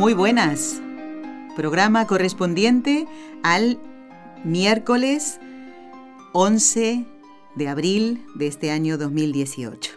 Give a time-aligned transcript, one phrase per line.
[0.00, 0.80] Muy buenas.
[1.56, 3.06] Programa correspondiente
[3.42, 3.78] al
[4.44, 5.38] miércoles
[6.32, 7.04] 11
[7.54, 9.92] de abril de este año 2018.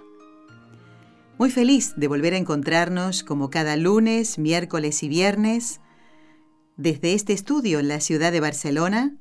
[1.37, 5.79] Muy feliz de volver a encontrarnos como cada lunes, miércoles y viernes
[6.75, 9.15] desde este estudio en la ciudad de Barcelona,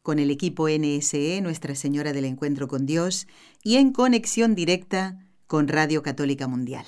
[0.00, 3.26] con el equipo NSE, Nuestra Señora del Encuentro con Dios,
[3.62, 6.86] y en conexión directa con Radio Católica Mundial.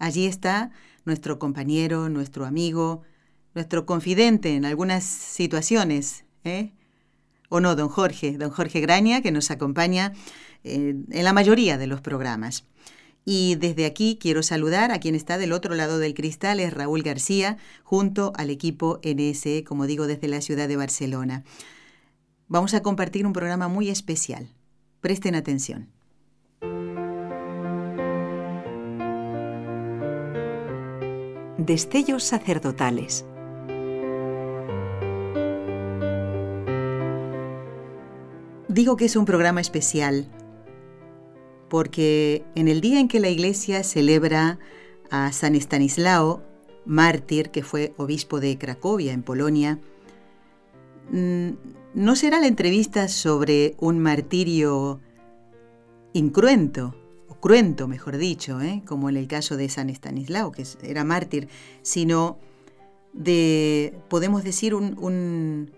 [0.00, 0.72] Allí está
[1.04, 3.02] nuestro compañero, nuestro amigo,
[3.54, 6.72] nuestro confidente en algunas situaciones, ¿eh?
[7.50, 8.38] ¿O no, don Jorge?
[8.38, 10.12] Don Jorge Graña, que nos acompaña
[10.64, 12.64] eh, en la mayoría de los programas.
[13.26, 17.02] Y desde aquí quiero saludar a quien está del otro lado del cristal, es Raúl
[17.02, 21.44] García, junto al equipo NSE, como digo, desde la ciudad de Barcelona.
[22.48, 24.48] Vamos a compartir un programa muy especial.
[25.02, 25.88] Presten atención.
[31.60, 33.26] Destellos sacerdotales.
[38.68, 40.26] Digo que es un programa especial
[41.68, 44.58] porque en el día en que la iglesia celebra
[45.10, 46.42] a San Estanislao,
[46.86, 49.78] mártir que fue obispo de Cracovia, en Polonia,
[51.10, 51.50] mm,
[51.92, 54.98] no será la entrevista sobre un martirio
[56.14, 56.94] incruento,
[57.40, 58.82] cruento, mejor dicho, ¿eh?
[58.86, 61.48] como en el caso de San Estanislao, que era mártir,
[61.82, 62.38] sino
[63.12, 65.72] de, podemos decir, un, un,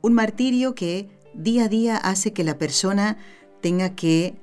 [0.00, 3.18] un martirio que día a día hace que la persona
[3.60, 4.36] tenga que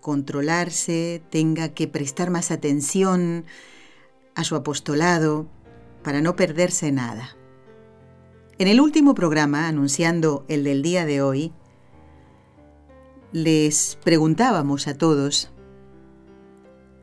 [0.00, 3.44] controlarse, tenga que prestar más atención
[4.34, 5.48] a su apostolado
[6.04, 7.36] para no perderse nada.
[8.58, 11.52] En el último programa, anunciando el del día de hoy,
[13.32, 15.50] les preguntábamos a todos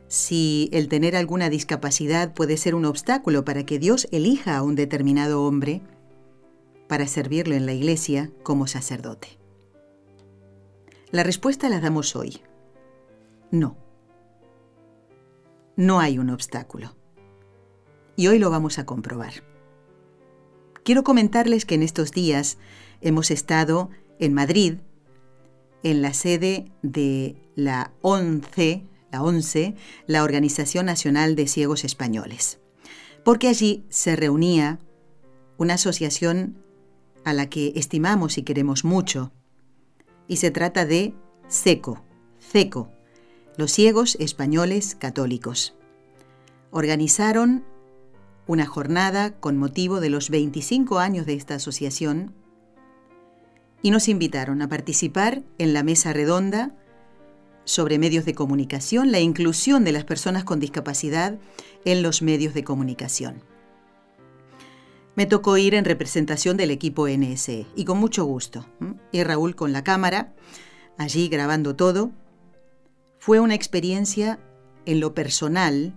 [0.08, 4.76] si el tener alguna discapacidad puede ser un obstáculo para que Dios elija a un
[4.76, 5.82] determinado hombre
[6.88, 9.40] para servirlo en la iglesia como sacerdote.
[11.10, 12.42] La respuesta la damos hoy.
[13.50, 13.76] No.
[15.76, 16.96] No hay un obstáculo.
[18.16, 19.34] Y hoy lo vamos a comprobar.
[20.84, 22.58] Quiero comentarles que en estos días
[23.02, 24.76] hemos estado en Madrid,
[25.84, 29.76] en la sede de la ONCE, la ONCE,
[30.08, 32.60] la Organización Nacional de Ciegos Españoles,
[33.24, 34.80] porque allí se reunía
[35.58, 36.58] una asociación
[37.24, 39.32] a la que estimamos y queremos mucho,
[40.28, 41.14] y se trata de
[41.48, 42.02] SECO,
[42.40, 42.90] CECO,
[43.58, 45.76] los ciegos españoles católicos.
[46.72, 47.64] Organizaron
[48.48, 52.34] una jornada con motivo de los 25 años de esta asociación
[53.84, 56.72] y nos invitaron a participar en la mesa redonda
[57.66, 61.38] sobre medios de comunicación, la inclusión de las personas con discapacidad
[61.86, 63.44] en los medios de comunicación.
[65.16, 68.66] Me tocó ir en representación del equipo NSE y con mucho gusto.
[69.12, 70.34] Y Raúl con la cámara,
[70.98, 72.12] allí grabando todo,
[73.20, 74.40] fue una experiencia
[74.86, 75.94] en lo personal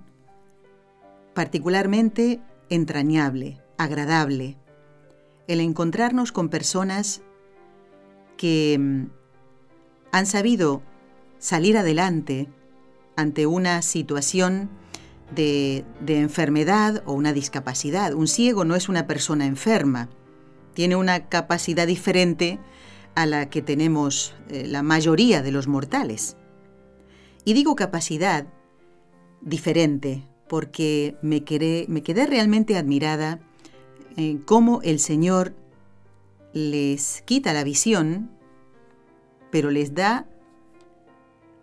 [1.35, 4.57] particularmente entrañable, agradable,
[5.47, 7.23] el encontrarnos con personas
[8.37, 9.07] que mm,
[10.13, 10.83] han sabido
[11.39, 12.49] salir adelante
[13.17, 14.71] ante una situación
[15.35, 18.13] de, enfermedad o una discapacidad.
[18.15, 20.09] Un ciego no es una persona enferma,
[20.75, 22.59] tiene una capacidad diferente
[23.15, 26.37] a la que tenemos eh, la mayoría de los mortales.
[27.45, 28.47] Y digo capacidad
[29.41, 33.41] diferente porque me quedé, me quedé realmente admirada
[34.17, 35.55] en cómo el Señor
[36.57, 38.31] les quita la visión,
[39.51, 40.27] pero les da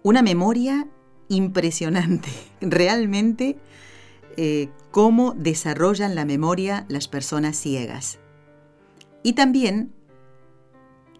[0.04, 0.88] una memoria
[1.30, 2.30] impresionante.
[2.62, 3.57] Realmente,
[4.38, 8.19] eh, cómo desarrollan la memoria las personas ciegas.
[9.24, 9.92] Y también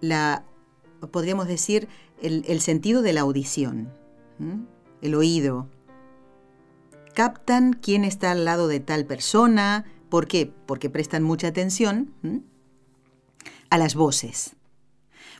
[0.02, 0.46] la,
[1.10, 1.88] podríamos decir,
[2.22, 3.90] el sentido de la audición
[5.02, 5.68] el oído.
[7.16, 9.86] Captan quién está al lado de tal persona.
[10.10, 10.52] ¿Por qué?
[10.68, 12.14] Porque prestan mucha atención
[13.74, 14.56] a las voces.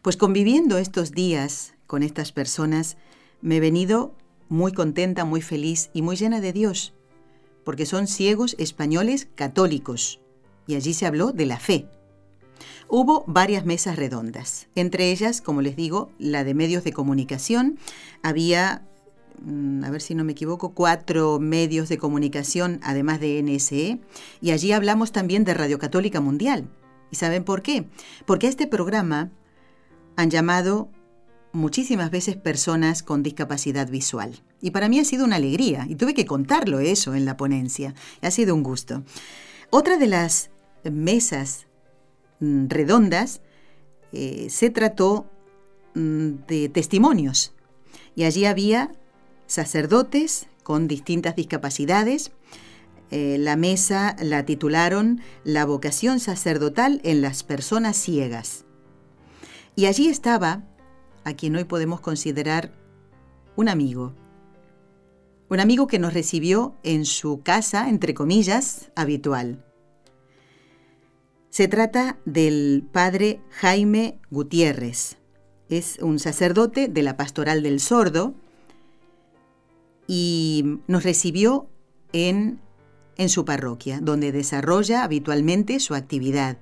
[0.02, 2.98] Pues conviviendo estos días con estas personas,
[3.42, 4.16] me he venido
[4.50, 6.96] muy contenta, muy feliz y muy llena de Dios,
[7.64, 10.20] porque son ciegos españoles católicos,
[10.66, 11.86] y allí se habló de la fe.
[12.88, 17.78] Hubo varias mesas redondas, entre ellas, como les digo, la de medios de comunicación.
[18.24, 18.84] Había,
[19.44, 24.00] mm, a ver si no me equivoco, cuatro medios de comunicación, además de NSE,
[24.42, 26.68] y allí hablamos también de Radio Católica Mundial.
[27.14, 27.86] ¿Y saben por qué?
[28.26, 29.30] Porque a este programa
[30.16, 30.90] han llamado
[31.52, 34.42] muchísimas veces personas con discapacidad visual.
[34.62, 37.94] Y para mí ha sido una alegría, y tuve que contarlo eso en la ponencia.
[38.24, 39.04] Ha sido un gusto.
[39.70, 40.50] Otra de las
[40.92, 41.68] mesas
[42.40, 43.42] mm, redondas
[44.12, 45.30] eh, se trató
[45.94, 47.54] mm, de testimonios.
[48.16, 48.92] Y allí había
[49.46, 52.32] sacerdotes con distintas discapacidades.
[53.16, 58.66] Eh, la mesa la titularon La vocación sacerdotal en las personas ciegas.
[59.76, 60.64] Y allí estaba
[61.24, 62.74] a quien hoy podemos considerar
[63.56, 64.16] un amigo.
[65.48, 69.64] Un amigo que nos recibió en su casa, entre comillas, habitual.
[71.52, 75.18] Se trata del padre Jaime Gutiérrez.
[75.70, 78.34] Es un sacerdote de la Pastoral del Sordo
[80.08, 81.68] y nos recibió
[82.12, 82.60] en,
[83.18, 86.58] en su parroquia, donde desarrolla habitualmente su actividad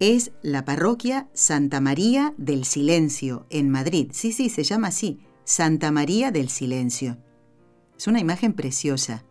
[0.00, 4.08] es la parroquia Santa María del Silencio en Madrid.
[4.12, 7.18] Sí, sí, se llama así, Santa María del Silencio.
[7.98, 9.24] Es una imagen preciosa.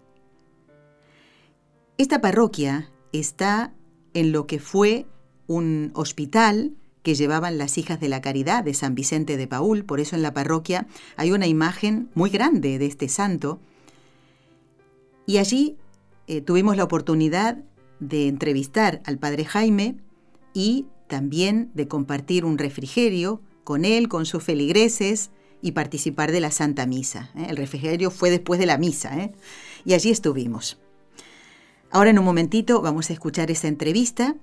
[1.98, 3.74] Esta parroquia está
[4.14, 5.08] en lo que fue
[5.48, 10.00] un hospital que llevaban las hijas de la caridad de San Vicente de Paul, por
[10.00, 10.86] eso en la parroquia
[11.18, 13.60] hay una imagen muy grande de este santo.
[15.30, 15.78] Y allí
[16.26, 17.60] eh, tuvimos la oportunidad
[18.00, 19.98] de entrevistar al padre Jaime,
[20.56, 25.30] y también de compartir un refrigerio con él, con sus feligreses
[25.62, 27.30] y participar de la Santa Misa.
[27.36, 27.46] ¿eh?
[27.48, 29.31] El refrigerio fue después de la misa ¿eh?
[29.86, 30.80] y allí estuvimos.
[31.92, 34.36] Ahora en un momentito vamos a escuchar esa entrevista.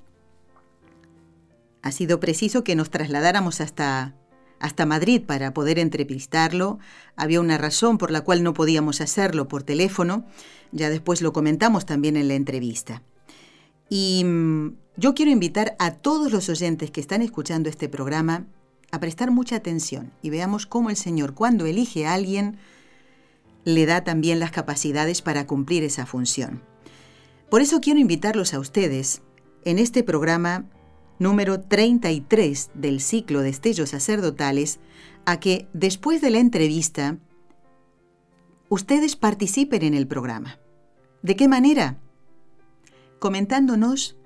[1.83, 4.15] Ha sido preciso que nos trasladáramos hasta,
[4.61, 6.79] hasta Madrid para poder entrevistarlo.
[7.17, 10.25] Había una razón por la cual no podíamos hacerlo por teléfono.
[10.73, 13.03] Ya después lo comentamos también en la entrevista.
[13.89, 18.47] Y mm, yo quiero invitar a todos los oyentes que están escuchando este programa
[18.91, 22.59] a prestar mucha atención y veamos cómo el Señor, cuando elige a alguien,
[23.65, 26.63] le da también las capacidades para cumplir esa función.
[27.51, 29.23] Por eso quiero invitarlos a ustedes
[29.65, 30.65] en este programa
[31.19, 34.79] número 33 del ciclo de Estellos Sacerdotales
[35.25, 37.19] a que después de la entrevista
[38.69, 40.59] ustedes participen en el programa.
[41.23, 41.99] ¿De qué manera?
[43.19, 44.17] comentándonos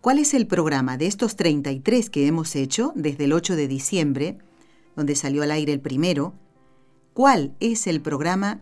[0.00, 4.38] cuál es el programa de estos 33 que hemos hecho desde el 8 de diciembre,
[4.96, 6.34] donde salió al aire el primero,
[7.12, 8.60] cuál es el programa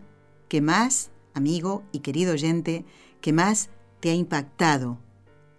[0.49, 2.85] que más, amigo y querido oyente,
[3.21, 4.99] que más te ha impactado,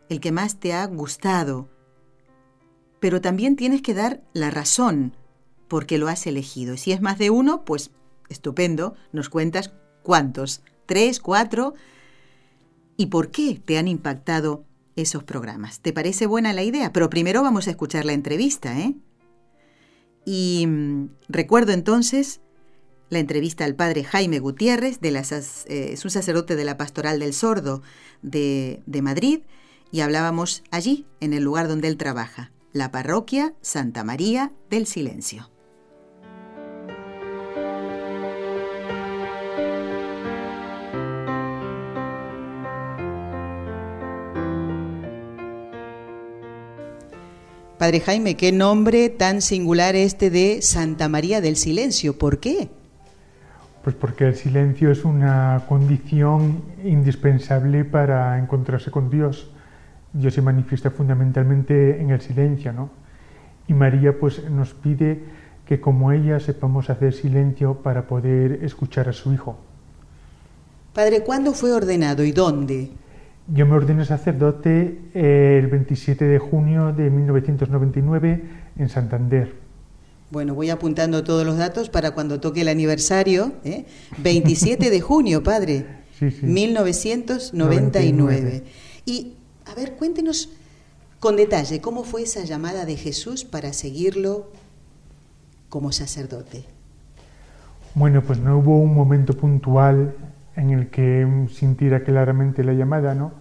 [0.08, 1.69] el que más te ha gustado.
[3.00, 5.15] Pero también tienes que dar la razón
[5.69, 6.75] por qué lo has elegido.
[6.75, 7.91] Y si es más de uno, pues
[8.29, 9.73] estupendo, nos cuentas
[10.03, 11.75] cuántos, tres, cuatro,
[12.97, 14.65] y por qué te han impactado
[14.97, 15.81] esos programas.
[15.81, 16.93] ¿Te parece buena la idea?
[16.93, 18.97] Pero primero vamos a escuchar la entrevista, ¿eh?
[20.25, 22.40] Y mm, recuerdo entonces
[23.09, 27.33] la entrevista al padre Jaime Gutiérrez, de eh, es un sacerdote de la Pastoral del
[27.33, 27.83] Sordo
[28.21, 29.40] de, de Madrid,
[29.90, 35.50] y hablábamos allí, en el lugar donde él trabaja, la parroquia Santa María del Silencio.
[47.78, 52.16] Padre Jaime, qué nombre tan singular este de Santa María del Silencio.
[52.16, 52.70] ¿Por qué?
[53.82, 59.50] Pues porque el silencio es una condición indispensable para encontrarse con Dios.
[60.12, 62.91] Dios se manifiesta fundamentalmente en el silencio, ¿no?
[63.67, 65.23] Y María pues nos pide
[65.67, 69.59] que como ella sepamos hacer silencio para poder escuchar a su Hijo.
[70.95, 72.91] Padre, ¿cuándo fue ordenado y dónde?
[73.47, 78.43] Yo me ordené sacerdote el 27 de junio de 1999
[78.79, 79.69] en Santander.
[80.31, 83.53] Bueno, voy apuntando todos los datos para cuando toque el aniversario.
[83.65, 83.87] ¿eh?
[84.19, 85.87] 27 de junio, padre.
[86.19, 86.45] Sí, sí.
[86.45, 88.65] 1999.
[89.07, 89.38] Y,
[89.71, 90.51] a ver, cuéntenos
[91.21, 94.51] con detalle cómo fue esa llamada de Jesús para seguirlo
[95.69, 96.65] como sacerdote.
[97.95, 100.15] Bueno, pues no hubo un momento puntual
[100.57, 103.33] en el que sintiera claramente la llamada, ¿no?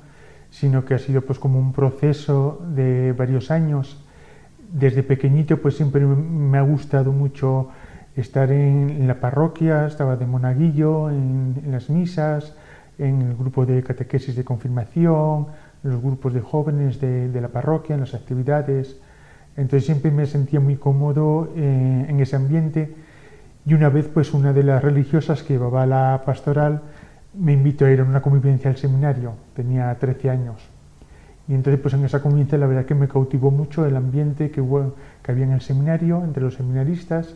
[0.50, 4.04] sino que ha sido pues como un proceso de varios años.
[4.72, 7.70] Desde pequeñito pues siempre me ha gustado mucho
[8.16, 12.56] estar en, la parroquia, estaba de monaguillo, en, las misas,
[12.98, 15.48] en el grupo de catequesis de confirmación,
[15.84, 18.98] en los grupos de jóvenes de, la parroquia, en las actividades.
[19.56, 22.94] Entonces siempre me sentía muy cómodo eh, en ese ambiente
[23.66, 26.82] y una vez pues una de las religiosas que llevaba la pastoral
[27.34, 30.62] me invitó a ir a una convivencia al seminario, tenía 13 años.
[31.48, 34.62] Y entonces pues en esa convivencia la verdad que me cautivó mucho el ambiente que,
[34.62, 37.36] hubo, que había en el seminario, entre los seminaristas,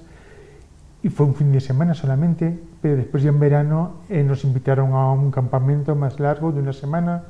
[1.04, 4.94] y fue un fin de semana solamente, pero después ya en verano eh, nos invitaron
[4.94, 7.24] a un campamento más largo de una semana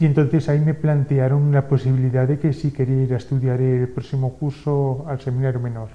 [0.00, 3.88] y entonces ahí me plantearon la posibilidad de que si quería ir a estudiar el
[3.88, 5.88] próximo curso al seminario menor.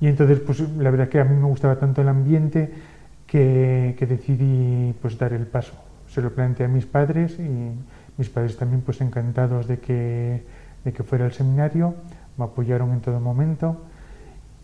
[0.00, 2.70] Y entonces pues la verdad que a mí me gustaba tanto el ambiente
[3.26, 5.72] que, que decidí pues dar el paso.
[6.08, 7.70] Se lo planteé a mis padres y
[8.18, 10.42] mis padres también pues encantados de que,
[10.84, 11.94] de que fuera al seminario,
[12.36, 13.80] me apoyaron en todo momento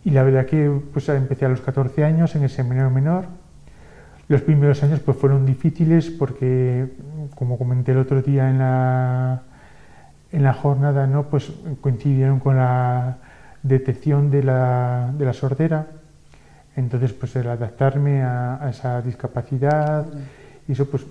[0.03, 3.25] y la verdad que pues empecé a los 14 años en el seminario menor.
[4.29, 6.87] Los primeros años pues fueron difíciles porque,
[7.33, 9.41] como comenté el otro día en la,
[10.31, 11.23] en la jornada, ¿no?
[11.23, 13.17] pues coincidieron con la
[13.63, 15.87] detección de la, de la sordera.
[16.75, 20.05] Entonces, pues el adaptarme a, esa discapacidad,
[20.67, 21.07] y eso pues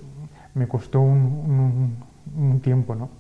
[0.54, 1.96] me costó un,
[2.36, 3.10] un, tiempo, ¿no?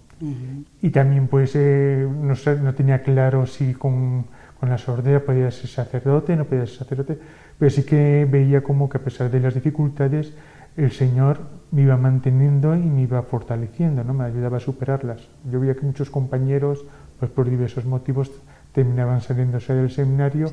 [0.80, 4.24] Y también pues eh, no, no tenía claro si con
[4.58, 7.18] con la sordera podía ser sacerdote, no podía ser sacerdote,
[7.58, 10.32] pero sí que veía como que a pesar de las dificultades,
[10.76, 11.40] el Señor
[11.72, 14.14] me iba manteniendo y me iba fortaleciendo, ¿no?
[14.14, 15.28] me ayudaba a superarlas.
[15.50, 16.84] Yo veía que muchos compañeros,
[17.18, 18.30] pues por diversos motivos,
[18.72, 20.52] terminaban saliéndose del seminario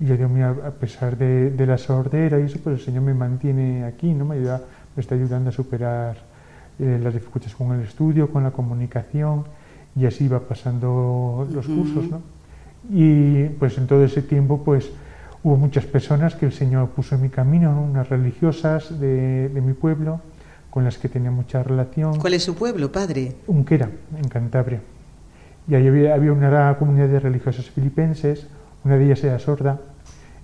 [0.00, 3.14] y yo digo, mira, a pesar de, la sordera y eso, pues el Señor me
[3.14, 4.24] mantiene aquí, ¿no?
[4.24, 4.62] me, ayuda,
[4.96, 6.16] me está ayudando a superar
[6.80, 9.44] eh, las dificultades con el estudio, con la comunicación
[9.94, 12.10] y así iba pasando los cursos.
[12.10, 12.20] ¿no?
[12.90, 14.90] Y pues en todo ese tiempo pues
[15.44, 19.72] hubo muchas personas que el Señor puso en mi camino, unas religiosas de, de, mi
[19.72, 20.20] pueblo
[20.70, 22.18] con las que tenía mucha relación.
[22.18, 23.36] ¿Cuál es su pueblo, padre?
[23.46, 24.80] Unquera, en Cantabria.
[25.68, 28.46] Y ahí había, había una comunidad de religiosas filipenses,
[28.84, 29.80] una de ellas era sorda,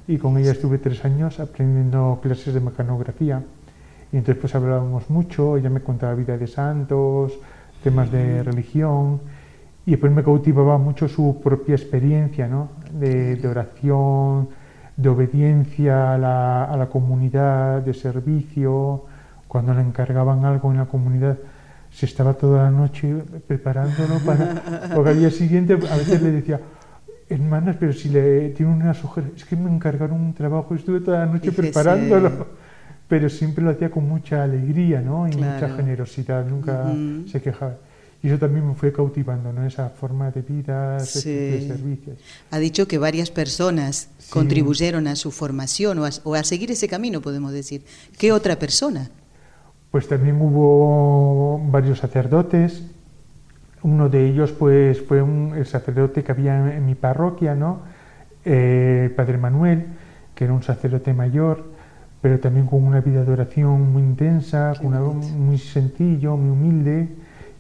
[0.06, 3.42] y con ella estuve tres años aprendiendo clases de mecanografía.
[4.12, 7.38] Y entonces pues hablábamos mucho, ella me contaba vida de santos,
[7.82, 9.20] temas de religión,
[9.84, 12.68] y después me cautivaba mucho su propia experiencia ¿no?
[12.92, 14.48] de, oración,
[14.98, 19.04] de obediencia a la, a la, comunidad, de servicio.
[19.46, 21.38] Cuando le encargaban algo en la comunidad,
[21.90, 23.14] se estaba toda la noche
[23.46, 24.90] preparándolo para.
[24.94, 26.60] Porque al día siguiente a veces le decía,
[27.28, 31.20] hermanas, pero si le tiene una sugerencia, es que me encargaron un trabajo, estuve toda
[31.20, 32.58] la noche preparándolo.
[33.06, 35.26] Pero siempre lo hacía con mucha alegría ¿no?
[35.28, 36.92] y mucha generosidad, nunca
[37.26, 37.76] se quejaba.
[38.20, 39.64] Y eso también me fue cautivando, ¿no?
[39.64, 42.18] Esa forma de vida, de servicios.
[42.50, 47.52] Ha dicho que varias personas contribuyeron a su formación o a, seguir ese camino, podemos
[47.52, 47.84] decir.
[48.18, 49.10] ¿Qué otra persona?
[49.92, 52.82] Pues también hubo varios sacerdotes.
[53.84, 57.82] Uno de ellos, pues, fue un, el sacerdote que había en, mi parroquia, ¿no?
[58.44, 59.86] Eh, Padre Manuel,
[60.34, 61.66] que era un sacerdote mayor,
[62.20, 67.08] pero también con una vida de oración muy intensa, con una, muy sencillo, muy humilde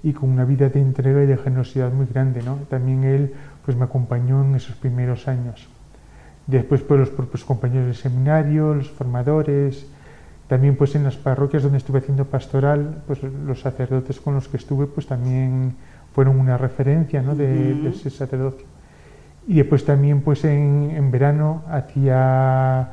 [0.02, 2.42] y con una vida de entrega y de generosidad muy grande.
[2.42, 2.56] ¿no?
[2.68, 5.68] También él pues, me acompañó en esos primeros años.
[6.46, 9.86] Después pues, los propios compañeros del seminario, los formadores,
[10.48, 14.56] también pues en las parroquias donde estuve haciendo pastoral, pues los sacerdotes con los que
[14.56, 15.74] estuve pues también
[16.14, 17.34] fueron una referencia ¿no?
[17.34, 18.66] de, ese sacerdocio.
[19.46, 22.88] Y después también pues en, en verano hacía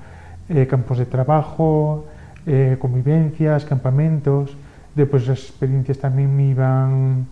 [0.49, 2.05] eh, campos de trabajo,
[2.45, 4.55] eh, convivencias, campamentos,
[4.95, 7.27] después esas experiencias también me iban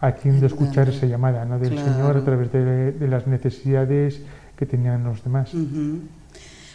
[0.00, 1.58] haciendo escuchar esa llamada ¿no?
[1.58, 4.20] del Señor a través de, las necesidades
[4.56, 5.50] que tenían los demás.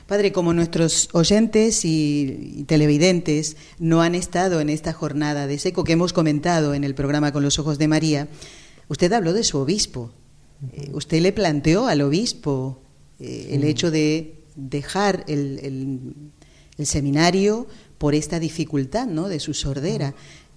[0.08, 5.94] Padre, como nuestros oyentes y, televidentes no han estado en esta jornada de seco que
[5.94, 8.28] hemos comentado en el programa Con los Ojos de María,
[8.88, 10.12] usted habló de su obispo.
[10.74, 12.82] Eh, usted le planteó al obispo
[13.20, 16.16] eh, el hecho de dejar el,
[16.80, 17.68] el seminario
[18.00, 19.28] por esta dificultad ¿no?
[19.28, 20.16] de su sordera.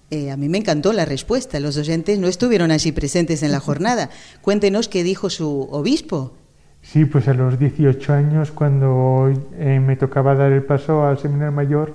[0.09, 1.59] Eh, a mí me encantó la respuesta.
[1.59, 4.09] Los oyentes no estuvieron allí presentes en la jornada.
[4.41, 6.33] Cuéntenos qué dijo su obispo.
[6.81, 11.51] Sí, pues a los 18 años, cuando eh, me tocaba dar el paso al seminario
[11.51, 11.93] mayor,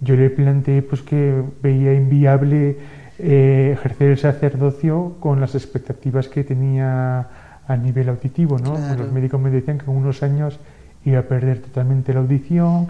[0.00, 2.78] yo le planteé pues, que veía inviable
[3.18, 7.28] eh, ejercer el sacerdocio con las expectativas que tenía
[7.66, 8.58] a nivel auditivo.
[8.58, 8.78] ¿no?
[8.96, 10.58] Los médicos me decían que en unos años
[11.04, 12.88] iba a perder totalmente la audición,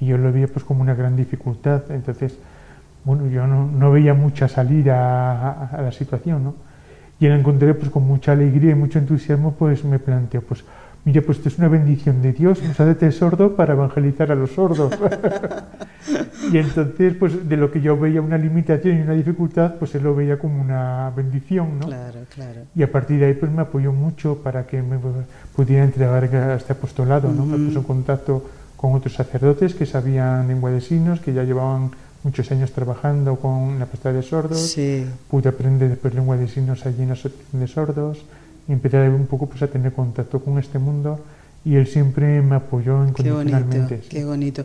[0.00, 1.82] y yo lo veía pues como una gran dificultad.
[1.90, 2.36] Entonces,
[3.04, 6.54] bueno, yo no, no veía mucha salida a, la situación, ¿no?
[7.20, 10.64] Y la encontré pues con mucha alegría y mucho entusiasmo, pues me planteó, pues
[11.04, 14.52] mire, pues esto es una bendición de Dios, nos hace sordo para evangelizar a los
[14.52, 14.90] sordos.
[16.52, 20.04] y entonces, pues de lo que yo veía una limitación y una dificultad, pues él
[20.04, 21.86] lo veía como una bendición, ¿no?
[21.86, 22.60] Claro, claro.
[22.74, 24.98] Y a partir de ahí, pues me apoyó mucho para que me
[25.54, 27.44] pudiera entregar a este apostolado, ¿no?
[27.44, 28.44] Me puso en contacto
[28.80, 31.90] con otros sacerdotes que sabían lengua de signos, que ya llevaban
[32.22, 34.58] muchos años trabajando con la pasta de sordos.
[34.58, 35.04] Sí.
[35.28, 38.24] Pude aprender después lengua de signos allí en la asociación de sordos
[38.66, 41.20] y empecé un poco pues, a tener contacto con este mundo
[41.62, 44.00] y él siempre me apoyó incondicionalmente.
[44.08, 44.64] Qué bonito, qué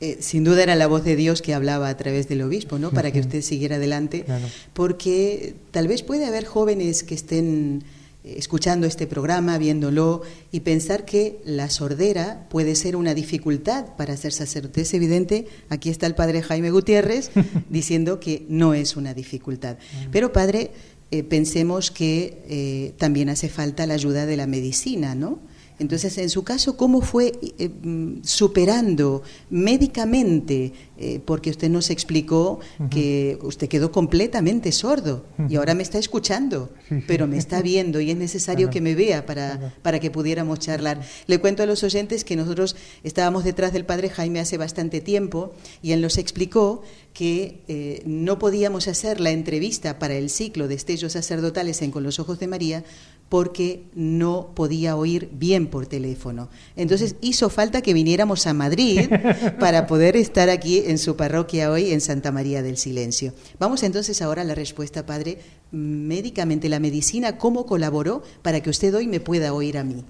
[0.00, 2.90] Eh, sin duda era la voz de Dios que hablaba a través del obispo, ¿no?
[2.90, 4.24] Para que usted siguiera adelante,
[4.72, 7.82] porque tal vez puede haber jóvenes que estén
[8.24, 10.22] escuchando este programa, viéndolo
[10.52, 14.82] y pensar que la sordera puede ser una dificultad para ser sacerdote.
[14.82, 17.30] Es evidente, aquí está el padre Jaime Gutiérrez
[17.70, 19.78] diciendo que no es una dificultad.
[20.12, 20.72] Pero padre,
[21.10, 25.40] eh, pensemos que eh, también hace falta la ayuda de la medicina, ¿no?
[25.80, 30.72] Entonces, en su caso, ¿cómo fue eh, mm, superando médicamente?
[31.02, 32.60] Eh, porque usted nos explicó
[32.90, 36.68] que usted quedó completamente sordo y ahora me está escuchando,
[37.06, 41.00] pero me está viendo y es necesario que me vea para, para que pudiéramos charlar.
[41.26, 45.54] Le cuento a los oyentes que nosotros estábamos detrás del padre Jaime hace bastante tiempo
[45.80, 46.82] y él nos explicó
[47.14, 52.02] que eh, no podíamos hacer la entrevista para el ciclo de estellos sacerdotales en Con
[52.02, 52.84] los Ojos de María
[53.30, 56.48] porque no podía oír bien por teléfono.
[56.74, 59.08] Entonces hizo falta que viniéramos a Madrid
[59.60, 63.32] para poder estar aquí en su parroquia hoy en Santa María del Silencio.
[63.60, 65.38] Vamos entonces ahora a la respuesta, Padre.
[65.70, 70.04] Médicamente, la medicina, ¿cómo colaboró para que usted hoy me pueda oír a mí?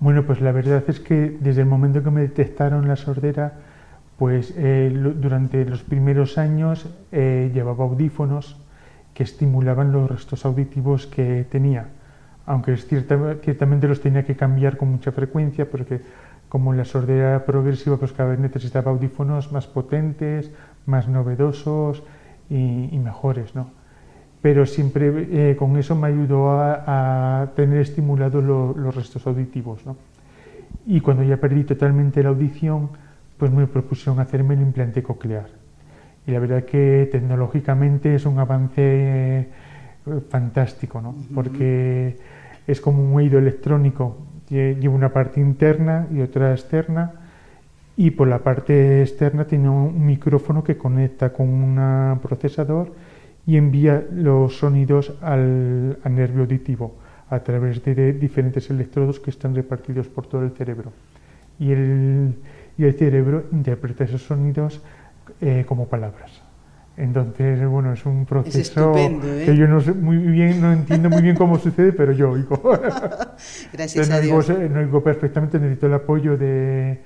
[0.00, 3.60] Bueno, pues la verdad es que desde el momento que me detectaron la sordera,
[4.18, 8.56] pues eh, durante los primeros años eh, llevaba audífonos
[9.14, 11.90] que estimulaban los restos auditivos que tenía
[12.46, 16.00] aunque ciertamente los tenía que cambiar con mucha frecuencia porque
[16.48, 20.50] como la sordera progresiva pues cada vez necesitaba audífonos más potentes,
[20.86, 22.02] más novedosos
[22.50, 23.70] y, mejores, ¿no?
[24.42, 29.96] Pero siempre eh, con eso me ayudó a, tener estimulados los restos auditivos, ¿no?
[30.86, 32.90] Y cuando ya perdí totalmente la audición,
[33.38, 35.48] pues me propusieron hacerme el implante coclear.
[36.26, 39.48] Y la verdad que tecnológicamente es un avance eh,
[40.28, 41.14] fantástico, ¿no?
[41.34, 42.16] Porque
[42.66, 47.12] es como un oído electrónico, lleva una parte interna y otra externa
[47.96, 52.92] y por la parte externa tiene un micrófono que conecta con un procesador
[53.46, 56.96] y envía los sonidos al, nervio auditivo
[57.30, 60.92] a través de, diferentes electrodos que están repartidos por todo el cerebro.
[61.58, 62.34] Y el,
[62.76, 64.82] y el cerebro interpreta esos sonidos
[65.40, 66.43] eh, como palabras.
[66.96, 69.42] Entonces, bueno, es un proceso ¿eh?
[69.44, 72.60] que yo no sé muy bien, no entiendo muy bien cómo sucede, pero yo oigo.
[73.72, 74.48] Gracias a Dios.
[74.48, 77.00] no oigo perfectamente, necesito el apoyo de,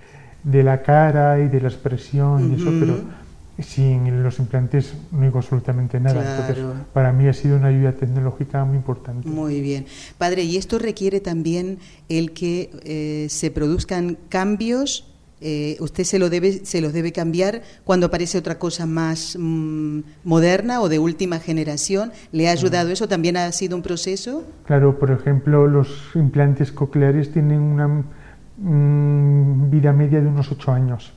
[0.44, 3.00] de la cara y de la expresión y eso, pero
[3.62, 6.38] sin los implantes no oigo absolutamente nada.
[6.38, 9.26] Entonces, para mí ha sido una ayuda tecnológica muy importante.
[9.26, 9.86] Muy bien.
[10.18, 11.78] Padre, ¿y esto requiere también
[12.10, 15.06] el que eh, se produzcan cambios
[15.40, 20.00] eh, usted se, lo debe, se los debe cambiar cuando aparece otra cosa más mm,
[20.24, 22.12] moderna o de última generación.
[22.32, 23.08] ¿Le ha ayudado eso?
[23.08, 24.44] ¿También ha sido un proceso?
[24.66, 28.04] Claro, por ejemplo, los implantes cocleares tienen una
[28.58, 31.12] mm, vida media de unos 8 años.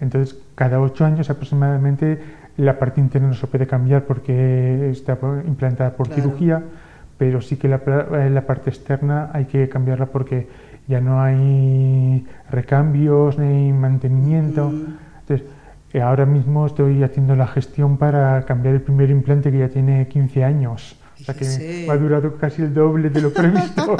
[0.00, 2.18] Entonces, cada 8 años aproximadamente
[2.56, 6.62] la parte interna no se puede cambiar porque está implantada por cirugía,
[7.18, 7.80] pero sí que la,
[8.30, 10.48] la parte externa hay que cambiarla porque
[10.90, 14.72] ya no hay recambios ni mantenimiento.
[15.20, 15.48] Entonces,
[15.92, 20.08] eh, ahora mismo estoy haciendo la gestión para cambiar el primer implante que ya tiene
[20.08, 20.96] 15 años.
[21.20, 23.96] O sea que ha durado casi el doble de lo previsto.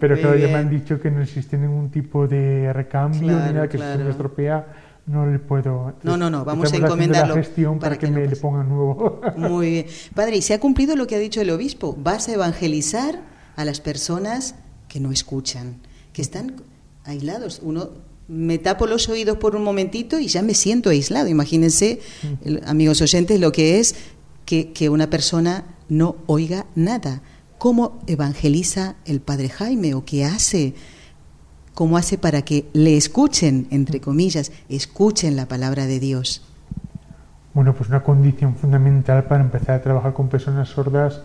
[0.00, 3.68] Pero claro, ya me han dicho que no existe ningún tipo de recambio ni nada,
[3.68, 4.66] que si se me estropea
[5.06, 5.94] no le puedo.
[6.02, 7.34] no, no, no, vamos a encomendarlo.
[7.34, 9.20] La gestión para, que, me le pongan nuevo.
[9.36, 9.86] Muy bien.
[10.14, 11.96] Padre, ¿y se ha cumplido lo que ha dicho el obispo?
[11.98, 13.22] ¿Vas a evangelizar
[13.56, 14.54] a las personas
[14.86, 15.76] que no escuchan?
[16.18, 16.56] Que están
[17.04, 17.60] aislados.
[17.62, 17.90] Uno
[18.26, 21.28] me tapo los oídos por un momentito y ya me siento aislado.
[21.28, 22.00] Imagínense,
[22.66, 23.94] amigos oyentes, lo que es
[24.44, 27.22] que, que, una persona no oiga nada.
[27.56, 30.74] ¿Cómo evangeliza el padre Jaime o qué hace?
[31.72, 36.42] ¿Cómo hace para que le escuchen, entre comillas, escuchen la palabra de Dios?
[37.54, 41.20] Bueno, pues una condición fundamental para empezar a trabajar con personas sordas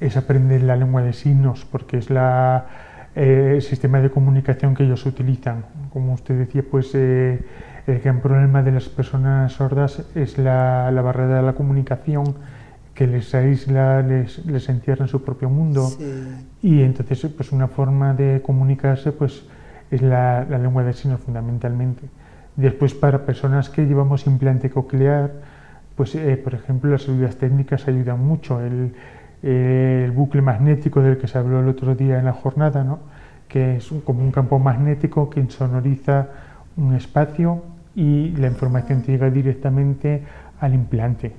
[0.00, 2.83] es aprender la lengua de signos, porque es la,
[3.16, 5.64] eh, sistema de comunicación que ellos utilizan.
[5.92, 7.40] Como usted decía, pues eh,
[7.86, 12.34] el gran problema de las personas sordas es la, barrera de la comunicación
[12.94, 15.88] que les aísla, les, les encierra en su propio mundo.
[16.62, 19.44] Y entonces, pues una forma de comunicarse, pues
[19.90, 22.08] es la, la, lengua de signos fundamentalmente.
[22.56, 25.32] Después, para personas que llevamos implante coclear,
[25.96, 28.60] pues eh, por ejemplo, las ayudas técnicas ayudan mucho.
[28.60, 28.94] El,
[29.44, 32.98] el, bucle magnético del que se habló el otro día en la jornada, ¿no?
[33.48, 36.28] que es como un campo magnético que insonoriza
[36.76, 37.62] un espacio
[37.94, 40.22] y la información llega directamente
[40.58, 41.32] al implante.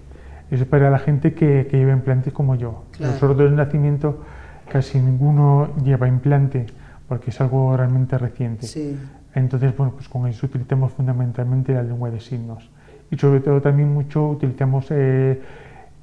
[0.52, 2.86] Eso es para la gente que, lleva implantes como yo.
[3.00, 4.24] Los sordos de nacimiento
[4.72, 6.68] casi ninguno lleva implante
[7.08, 8.68] porque es algo realmente reciente.
[9.34, 12.70] Entonces, bueno, pues con eso utilizamos fundamentalmente la lengua de signos.
[13.12, 15.42] Y sobre todo también mucho utilizamos eh,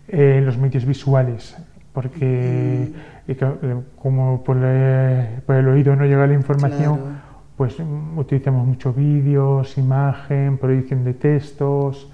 [0.09, 1.57] eh, los medios visuales,
[1.93, 2.91] porque
[3.27, 3.31] mm.
[3.31, 7.21] eh, como por, el oído no llega la información,
[7.57, 12.09] pues mm, utilizamos mucho vídeos, imagen, proyección de textos,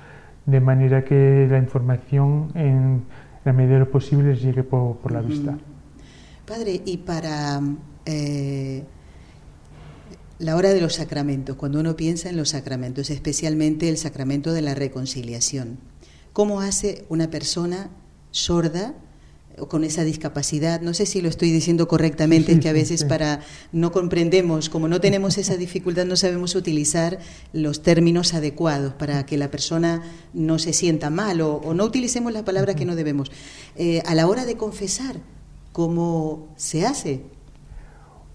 [0.46, 3.02] de manera que la información en
[3.44, 5.56] la medida de lo posible llegue por, la vista.
[6.46, 7.60] Padre, y para
[8.06, 8.82] eh,
[10.38, 14.62] la hora de los sacramentos, cuando uno piensa en los sacramentos, especialmente el sacramento de
[14.62, 15.78] la reconciliación,
[16.32, 17.90] ¿cómo hace una persona
[18.30, 18.94] sorda
[19.66, 23.40] con esa discapacidad, no sé si lo estoy diciendo correctamente, es que a veces para
[23.72, 27.18] no comprendemos, como no tenemos esa dificultad, no sabemos utilizar
[27.52, 32.42] los términos adecuados para que la persona no se sienta mal o, no utilicemos las
[32.42, 33.30] palabras que no debemos.
[33.76, 35.16] Eh, a la hora de confesar,
[35.72, 37.22] ¿cómo se hace?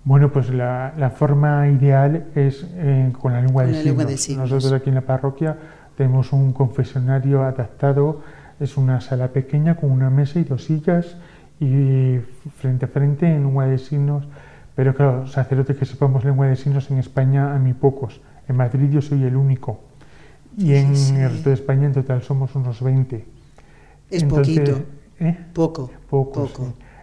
[0.06, 4.52] Bueno, pues la, forma ideal es eh, con la, lengua, de lengua de signos.
[4.52, 5.58] Nosotros aquí en la parroquia
[5.96, 8.22] tenemos un confesionario adaptado
[8.64, 11.18] es una sala pequeña con una mesa y dos sillas
[11.60, 12.20] y
[12.58, 14.28] frente a frente en lengua de signos.
[14.76, 18.22] Pero claro, sacerdotes que sepamos lengua de signos en España a mí pocos.
[18.48, 19.80] En Madrid yo soy el único.
[20.58, 23.26] Y en el resto de España en total somos unos 20.
[24.10, 24.80] Es poquito.
[25.20, 25.38] ¿eh?
[25.54, 25.92] Poco.
[26.10, 26.50] Poco.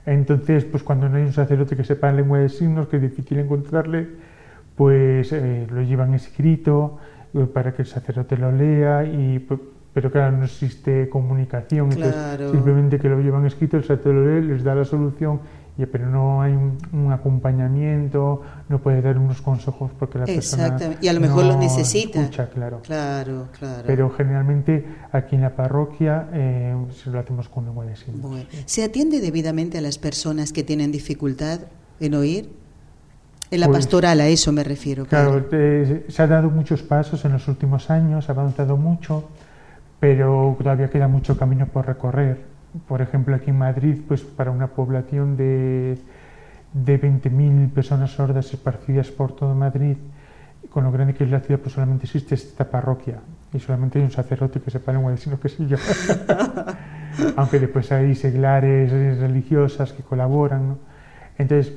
[0.07, 3.38] Entonces, pues cuando no hay un sacerdote que sepa lengua de signos, que es difícil
[3.38, 4.09] encontrarle,
[4.77, 6.99] pues eh, lo llevan escrito
[7.35, 9.61] eh, para que el sacerdote lo lea y pues,
[9.92, 14.85] pero claro, no existe comunicación, simplemente que lo llevan escrito, el sacerdote les da la
[14.85, 15.40] solución,
[15.87, 21.12] pero no hay un, acompañamiento, no puede dar unos consejos porque la persona y a
[21.12, 22.20] lo mejor lo necesita.
[22.20, 22.81] Escucha, claro.
[22.83, 23.85] Claro, claro.
[23.87, 26.74] Pero generalmente aquí en la parroquia eh,
[27.07, 28.46] lo hacemos con lengua de signos.
[28.66, 31.61] ¿Se atiende debidamente a las personas que tienen dificultad
[31.98, 32.50] en oír?
[33.50, 35.07] En la pues pastoral, a eso me refiero.
[35.07, 39.24] Claro, eh, se ha dado muchos pasos en los últimos años, ha avanzado mucho
[40.01, 42.41] pero todavía queda mucho camino por recorrer.
[42.89, 45.99] Por ejemplo, aquí en Madrid, pues para una población de,
[46.73, 49.97] de 20.000 personas sordas esparcidas por todo Madrid,
[50.71, 53.21] con lo grande que es la ciudad, pues solamente existe esta parroquia
[53.53, 55.77] y solamente hay un sacerdote que sepa lengua de sino que sí yo.
[57.37, 60.79] Aunque después hay seglares religiosas que colaboran.
[61.37, 61.75] Entonces,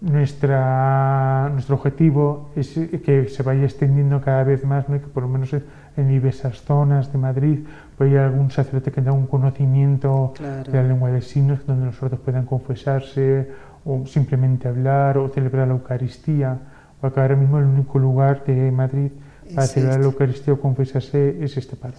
[0.00, 5.00] nuestra, nuestro objetivo es que se vaya extendiendo cada vez más, ¿no?
[5.00, 5.54] que por lo menos
[5.96, 7.58] en diversas zonas de Madrid
[7.96, 11.96] pues hay algún sacerdote que tenga un conocimiento de la lengua de signos donde los
[11.96, 13.48] sordos puedan confesarse
[13.84, 16.58] o simplemente hablar o celebrar la Eucaristía,
[17.00, 19.12] porque ahora mismo el único lugar de Madrid
[19.54, 21.94] para celebrar la Eucaristía o confesarse es este paro.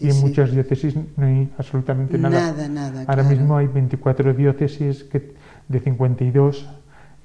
[0.00, 2.52] y en muchas diócesis no hay absolutamente nada.
[2.52, 3.04] Nada, nada.
[3.06, 5.34] Ahora mismo hay 24 diócesis que,
[5.68, 6.68] de 52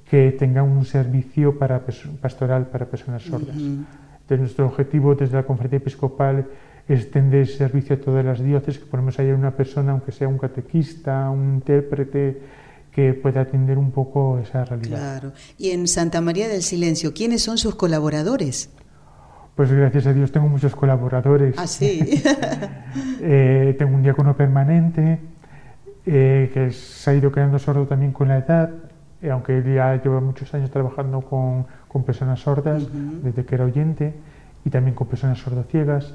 [0.10, 1.82] que tengan un servicio para,
[2.20, 3.56] pastoral para personas sordas.
[4.28, 6.48] Entonces, nuestro objetivo desde la conferencia episcopal
[6.86, 10.38] es extender servicio a todas las diócesis, que ponemos ahí una persona, aunque sea un
[10.38, 12.42] catequista, un intérprete,
[12.92, 15.20] que pueda atender un poco esa realidad.
[15.20, 15.34] Claro.
[15.58, 18.70] Y en Santa María del Silencio, ¿quiénes son sus colaboradores?
[19.56, 21.56] Pues gracias a Dios tengo muchos colaboradores.
[21.58, 22.22] Ah, sí.
[23.22, 25.20] Eh, tengo un diácono permanente
[26.06, 28.72] eh, que se ha ido quedando sordo también con la edad,
[29.22, 32.84] eh, aunque él ya lleva muchos años trabajando con, con personas sordas,
[33.24, 34.14] desde que era oyente,
[34.64, 36.14] y también con personas sordociegas.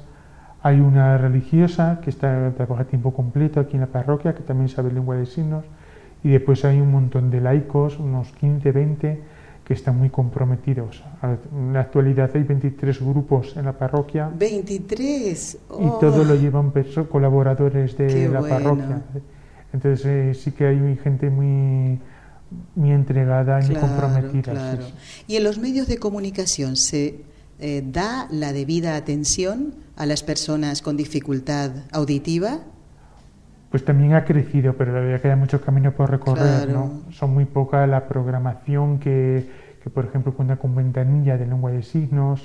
[0.61, 4.69] Hay una religiosa que está, trabaja a tiempo completo aquí en la parroquia, que también
[4.69, 5.65] sabe lengua de signos,
[6.23, 9.21] y después hay un montón de laicos, unos 15, 20,
[9.65, 11.03] que están muy comprometidos.
[11.51, 14.31] En la actualidad hay 23 grupos en la parroquia.
[14.33, 15.57] 23.
[15.81, 16.71] Y todo lo llevan
[17.11, 19.01] colaboradores de la parroquia.
[19.73, 21.99] Entonces eh, sí que hay gente muy
[22.75, 24.77] muy entregada y muy comprometida.
[25.27, 27.21] ¿Y en los medios de comunicación se
[27.59, 32.59] eh, da la debida atención a las personas con dificultad auditiva?
[33.69, 36.69] Pues también ha crecido, pero la verdad que hay mucho camino por recorrer.
[36.69, 37.01] ¿no?
[37.11, 39.49] Son muy poca la programación que,
[39.83, 42.41] que, por ejemplo, cuenta con ventanilla de lengua de signos,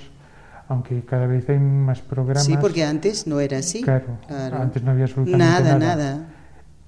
[0.69, 2.45] aunque cada vez hay más programas.
[2.45, 3.83] Sí, porque antes no era así.
[3.83, 5.79] Claro, antes no había absolutamente nada.
[5.79, 6.27] Nada,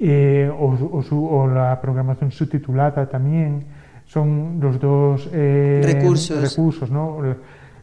[0.01, 3.65] eh, o, la programación subtitulada también.
[4.07, 6.41] Son los dos eh, recursos.
[6.41, 7.19] recursos ¿no?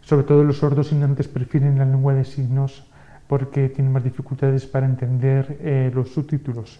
[0.01, 2.86] Sobre todo los sordos antes prefieren la lengua de signos
[3.27, 6.80] porque tienen más dificultades para entender eh, los subtítulos.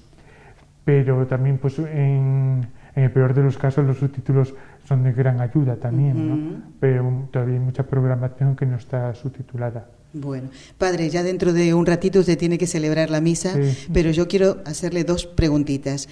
[0.84, 5.76] Pero también, pues, en, el peor de los casos, los subtítulos son de gran ayuda
[5.76, 6.62] también, ¿no?
[6.80, 9.86] Pero todavía hay mucha programación que no está subtitulada.
[10.22, 13.56] Bueno, padre, ya dentro de un ratito usted tiene que celebrar la misa,
[13.94, 16.08] pero yo quiero hacerle dos preguntitas.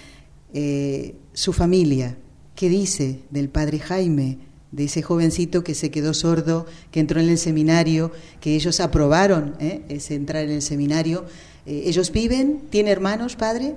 [0.54, 2.18] Eh, su familia,
[2.56, 4.40] ¿qué dice del padre Jaime?
[4.72, 9.56] de ese jovencito que se quedó sordo, que entró en el seminario, que ellos aprobaron
[9.60, 9.84] ¿eh?
[9.88, 11.24] ese entrar en el seminario.
[11.66, 12.60] Eh, ¿Ellos viven?
[12.70, 13.76] ¿Tiene hermanos, padre?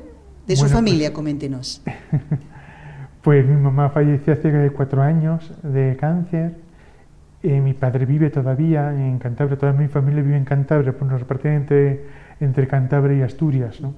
[0.49, 1.83] De su familia, pues, coméntenos.
[3.23, 6.55] Pues mi mamá falleció hace cuatro años de cáncer.
[7.43, 11.21] Eh, mi padre vive todavía en Cantabria, toda mi familia vive en Cantabria, pues nos
[11.21, 12.05] reparten entre,
[12.41, 13.81] entre Cantabria y Asturias.
[13.81, 13.95] ¿no?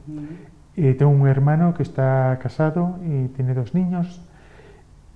[0.77, 4.23] tengo un hermano que está casado y tiene dos niños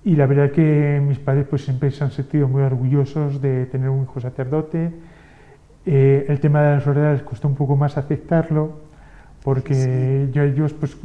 [0.05, 3.89] y la verdad que mis padres pues siempre se han sentido muy orgullosos de tener
[3.89, 4.91] un hijo sacerdote.
[5.83, 8.81] Eh, el tema de las horas les costó un poco más aceptarlo,
[9.43, 10.95] porque yo a ellos, pues,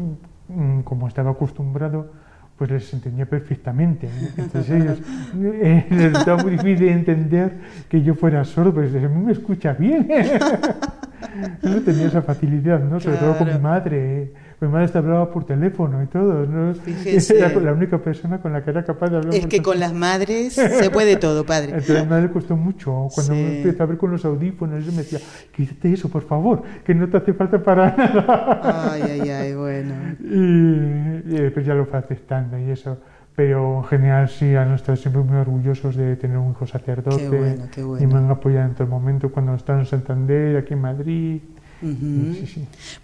[0.48, 2.12] mm, como estaba acostumbrado,
[2.60, 4.06] pues les entendía perfectamente.
[4.36, 4.98] Entonces ellos,
[5.42, 7.54] eh, les estaba muy difícil entender
[7.88, 10.06] que yo fuera sordo, pues a mí me escucha bien.
[11.62, 13.00] no tenía esa facilidad, ¿no?
[13.00, 14.34] Sobre todo con mi madre.
[14.60, 16.74] Mi madre te hablaba por teléfono y todo, ¿no?
[17.06, 19.34] Era la única persona con la que era capaz de hablar.
[19.34, 21.70] Es que con las madres se puede todo, padre.
[21.70, 23.08] Entonces a mi madre costó mucho.
[23.14, 25.18] Cuando me empezó a ver con los audífonos, ella me decía,
[25.54, 28.92] quítate eso, por favor, que no te hace falta para nada.
[28.92, 29.94] Ay, ay, ay, bueno.
[30.20, 32.98] Y, y después ya lo fue aceptando y eso
[33.40, 37.58] pero en general sí han estado siempre muy orgullosos de tener un hijo sacerdote
[37.98, 41.40] y me han apoyado en todo el momento cuando estaba en Santander, aquí en Madrid.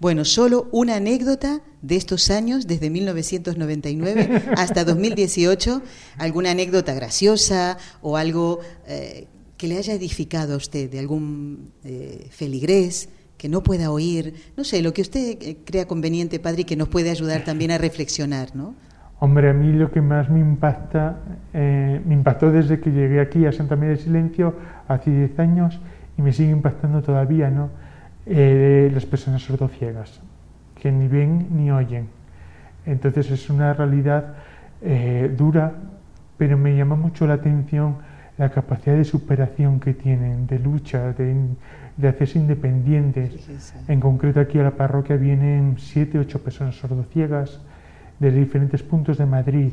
[0.00, 5.82] Bueno, solo una anécdota de estos años, desde 1999 hasta 2018,
[6.18, 12.28] alguna anécdota graciosa o algo eh, que le haya edificado a usted, de algún eh,
[12.30, 13.08] feligrés
[13.38, 16.76] que no pueda oír, no sé, lo que usted eh, crea conveniente, padre, y que
[16.76, 18.74] nos puede ayudar también a reflexionar, ¿no?
[19.18, 21.20] Hombre, a mí lo que más me impacta,
[21.54, 24.54] eh, me impactó desde que llegué aquí a Santa María del Silencio
[24.88, 25.80] hace 10 años
[26.18, 27.70] y me sigue impactando todavía, ¿no?
[28.28, 30.20] Eh, las personas sordociegas,
[30.74, 32.08] que ni ven ni oyen.
[32.84, 34.34] Entonces es una realidad
[34.82, 35.74] eh, dura,
[36.36, 37.98] pero me llama mucho la atención
[38.36, 41.36] la capacidad de superación que tienen, de lucha, de,
[41.96, 43.48] de hacerse independientes.
[43.86, 47.60] En concreto aquí a la parroquia vienen siete, ocho personas sordociegas
[48.18, 49.72] de diferentes puntos de Madrid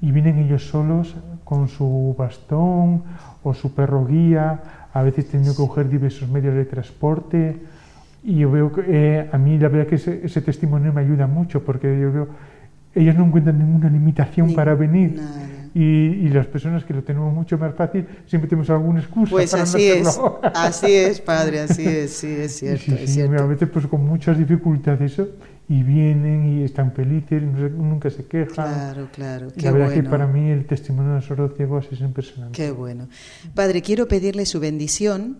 [0.00, 3.04] y vienen ellos solos con su bastón
[3.44, 7.56] o su perro guía, a veces teniendo que coger diversos medios de transporte
[8.24, 11.62] y yo veo que eh, a mí la verdad que ese, testimonio me ayuda mucho
[11.62, 12.28] porque yo veo
[12.94, 15.20] ellos no encuentran ninguna limitación para venir.
[15.74, 19.86] Y, las personas que lo tenemos mucho más fácil siempre tenemos alguna excusa pues así
[19.86, 20.20] es
[20.54, 23.42] así es padre así es sí es cierto, es cierto.
[23.42, 25.28] a veces pues con muchas dificultades eso
[25.68, 28.52] y vienen y están felices, nunca se quejan.
[28.54, 29.48] Claro, claro.
[29.56, 32.56] la verdad que para mí el testimonio de los sordos ciegos es impresionante.
[32.56, 33.08] Qué bueno.
[33.54, 35.38] Padre, quiero pedirle su bendición,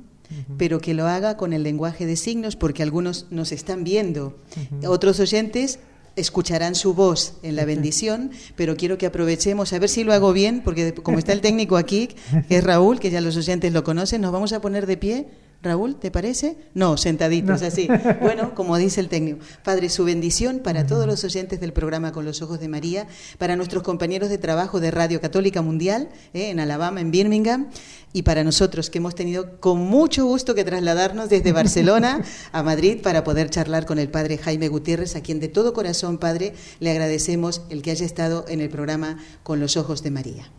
[0.58, 4.38] pero que lo haga con el lenguaje de signos, porque algunos nos están viendo.
[4.86, 5.78] Otros oyentes
[6.16, 10.32] escucharán su voz en la bendición, pero quiero que aprovechemos, a ver si lo hago
[10.32, 12.08] bien, porque como está el técnico aquí,
[12.48, 15.26] que es Raúl, que ya los oyentes lo conocen, nos vamos a poner de pie
[15.64, 16.56] Raúl, ¿te parece?
[16.74, 17.88] No, sentaditos, así.
[18.20, 19.38] Bueno, como dice el técnico.
[19.64, 23.06] Padre, su bendición para todos los oyentes del programa Con los Ojos de María,
[23.38, 27.70] para nuestros compañeros de trabajo de Radio Católica Mundial, eh, en Alabama, en Birmingham,
[28.12, 32.22] y para nosotros que hemos tenido con mucho gusto que trasladarnos desde Barcelona
[32.52, 36.18] a Madrid para poder charlar con el Padre Jaime Gutiérrez, a quien de todo corazón,
[36.18, 40.50] Padre, le agradecemos el que haya estado en el programa Con los Ojos de María.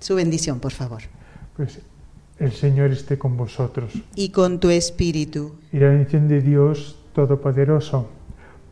[0.00, 1.02] Su bendición, por favor.
[1.56, 1.78] Pues
[2.42, 3.92] el Señor esté con vosotros.
[4.16, 5.54] Y con tu espíritu.
[5.72, 8.08] Y la bendición de Dios Todopoderoso,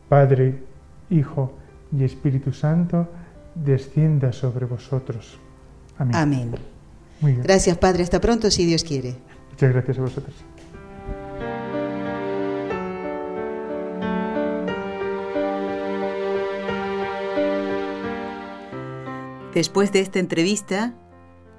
[0.09, 0.61] Padre,
[1.09, 1.53] Hijo
[1.97, 3.07] y Espíritu Santo,
[3.55, 5.39] descienda sobre vosotros.
[5.97, 6.15] Amén.
[6.15, 6.51] Amén.
[7.21, 7.43] Muy bien.
[7.43, 8.03] Gracias, Padre.
[8.03, 9.15] Hasta pronto, si Dios quiere.
[9.51, 10.35] Muchas gracias a vosotros.
[19.53, 20.93] Después de esta entrevista,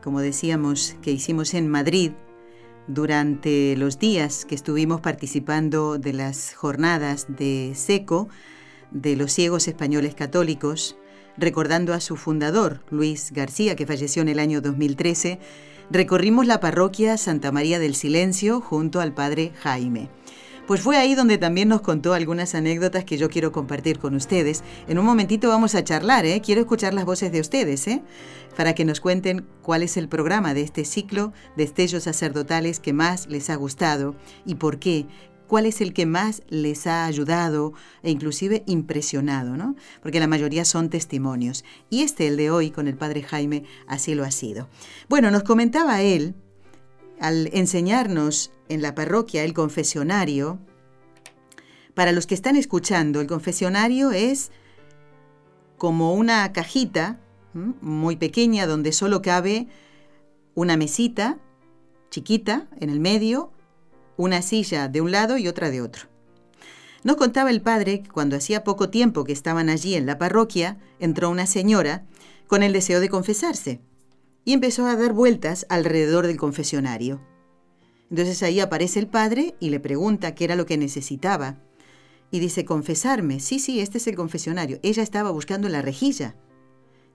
[0.02, 2.12] como decíamos, que hicimos en Madrid
[2.86, 8.28] durante los días que estuvimos participando de las jornadas de SECO,
[8.90, 10.96] de los ciegos españoles católicos,
[11.36, 15.38] recordando a su fundador, Luis García, que falleció en el año 2013,
[15.90, 20.10] recorrimos la parroquia Santa María del Silencio junto al padre Jaime.
[20.66, 24.62] Pues fue ahí donde también nos contó algunas anécdotas que yo quiero compartir con ustedes.
[24.86, 26.40] En un momentito vamos a charlar, ¿eh?
[26.40, 28.00] Quiero escuchar las voces de ustedes, ¿eh?
[28.56, 32.92] Para que nos cuenten cuál es el programa de este ciclo de estellos sacerdotales que
[32.92, 34.14] más les ha gustado
[34.46, 35.06] y por qué
[35.52, 39.76] cuál es el que más les ha ayudado e inclusive impresionado, ¿no?
[40.00, 41.62] Porque la mayoría son testimonios.
[41.90, 44.68] Y este, el de hoy, con el padre Jaime, así lo ha sido.
[45.10, 46.34] Bueno, nos comentaba él,
[47.22, 50.58] al enseñarnos en la parroquia el confesionario,
[51.94, 54.50] para los que están escuchando, el confesionario es
[55.78, 57.20] como una cajita
[57.54, 59.68] muy pequeña donde solo cabe
[60.54, 61.38] una mesita
[62.10, 63.52] chiquita en el medio
[64.16, 66.08] una silla de un lado y otra de otro.
[67.04, 70.78] Nos contaba el padre que cuando hacía poco tiempo que estaban allí en la parroquia,
[70.98, 72.04] entró una señora
[72.48, 73.80] con el deseo de confesarse
[74.44, 77.20] y empezó a dar vueltas alrededor del confesionario.
[78.10, 81.58] Entonces ahí aparece el padre y le pregunta qué era lo que necesitaba.
[82.30, 83.40] Y dice, confesarme.
[83.40, 84.78] Sí, sí, este es el confesionario.
[84.82, 86.34] Ella estaba buscando la rejilla.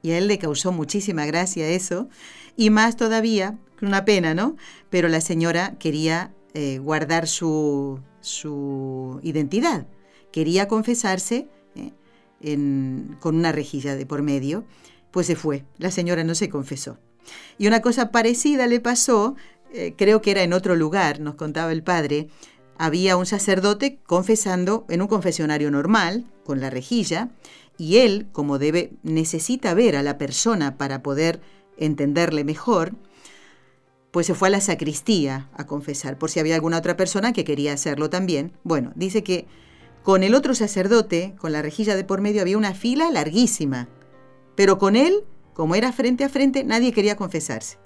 [0.02, 2.08] Y a él le causó muchísima gracia eso.
[2.56, 4.56] Y más todavía, una pena, ¿no?
[4.90, 9.88] Pero la señora quería eh, guardar su, su, identidad.
[10.32, 14.66] Quería confesarse eh, con una rejilla de por medio,
[15.12, 15.66] pues se fue.
[15.78, 17.00] La señora no se confesó.
[17.58, 19.36] Y una cosa parecida le pasó,
[19.74, 22.30] eh, creo que era en otro lugar, nos contaba el padre,
[22.78, 27.30] había un sacerdote confesando en un confesionario normal, con la rejilla,
[27.78, 31.42] y él, como debe, necesita ver a la persona para poder
[31.78, 32.94] entenderle mejor,
[34.12, 37.44] pues se fue a la sacristía a confesar, por si había alguna otra persona que
[37.44, 38.54] quería hacerlo también.
[38.63, 39.46] Bueno, dice que
[40.04, 43.90] con el otro sacerdote, con la rejilla de por medio, había una fila larguísima,
[44.56, 45.24] pero con él,
[45.58, 47.80] como era frente a frente, nadie quería confesarse.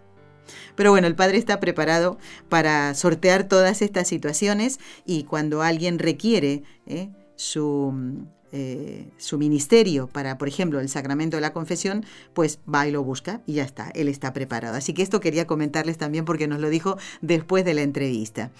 [0.75, 2.17] Pero bueno, el Padre está preparado
[2.49, 7.11] para sortear todas estas situaciones y cuando alguien requiere ¿eh?
[7.37, 12.03] su eh, su ministerio para, por ejemplo, el sacramento de la confesión,
[12.33, 14.75] pues va y lo busca y ya está, él está preparado.
[14.75, 18.51] Así que esto quería comentarles también porque nos lo dijo después de la entrevista.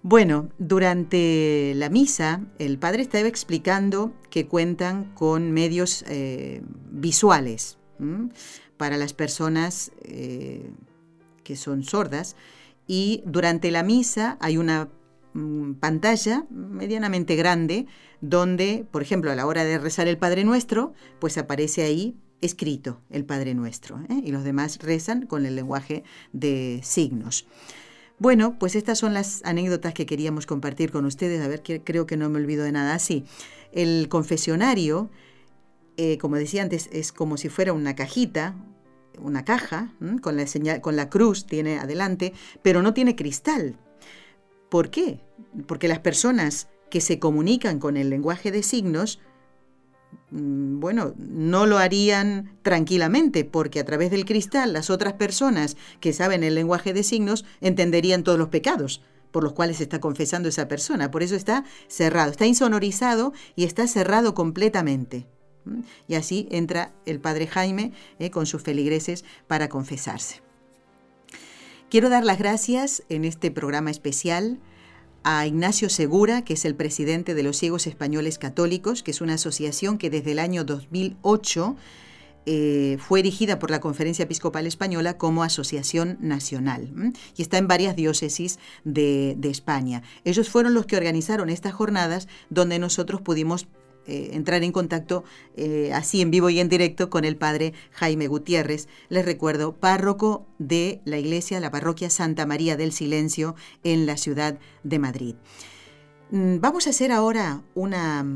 [0.00, 7.76] Bueno, durante la misa el padre estaba explicando que cuentan con medios eh, visuales
[8.76, 10.70] para las personas eh,
[11.42, 12.36] que son sordas
[12.86, 14.88] y durante la misa hay una
[15.32, 17.86] mm, pantalla medianamente grande
[18.20, 23.00] donde, por ejemplo, a la hora de rezar el Padre Nuestro, pues aparece ahí escrito
[23.10, 24.20] el Padre Nuestro, ¿eh?
[24.22, 27.46] y los demás rezan con el lenguaje de signos.
[28.18, 31.42] Bueno, pues estas son las anécdotas que queríamos compartir con ustedes.
[31.42, 33.24] A ver, creo que no me olvido de nada así.
[33.72, 35.10] El confesionario,
[35.96, 38.54] eh, como decía antes, es como si fuera una cajita,
[39.18, 43.78] una caja, con la, señal, con la cruz tiene adelante, pero no tiene cristal.
[44.68, 45.20] ¿Por qué?
[45.66, 49.20] Porque las personas que se comunican con el lenguaje de signos,
[50.30, 56.12] mm, bueno, no lo harían tranquilamente, porque a través del cristal las otras personas que
[56.12, 60.68] saben el lenguaje de signos entenderían todos los pecados por los cuales está confesando esa
[60.68, 61.10] persona.
[61.10, 65.26] Por eso está cerrado, está insonorizado y está cerrado completamente.
[66.08, 70.42] Y así entra el padre Jaime eh, con sus feligreses para confesarse.
[71.90, 74.58] Quiero dar las gracias en este programa especial
[75.22, 79.34] a Ignacio Segura, que es el presidente de los Ciegos Españoles Católicos, que es una
[79.34, 81.76] asociación que desde el año 2008
[82.46, 87.96] eh, fue erigida por la Conferencia Episcopal Española como asociación nacional y está en varias
[87.96, 90.02] diócesis de, de España.
[90.24, 93.66] Ellos fueron los que organizaron estas jornadas donde nosotros pudimos
[94.06, 95.24] eh, entrar en contacto
[95.56, 98.88] eh, así en vivo y en directo con el padre Jaime Gutiérrez.
[99.08, 104.58] Les recuerdo, párroco de la iglesia, la parroquia Santa María del Silencio en la ciudad
[104.82, 105.34] de Madrid.
[106.30, 108.26] Mm, vamos a hacer ahora una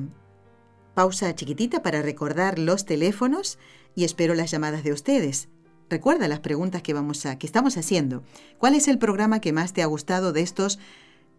[0.95, 3.59] pausa chiquitita para recordar los teléfonos
[3.95, 5.49] y espero las llamadas de ustedes.
[5.91, 8.23] Recuerda las preguntas que, vamos a, que estamos haciendo.
[8.59, 10.79] ¿Cuál es el programa que más te ha gustado de estos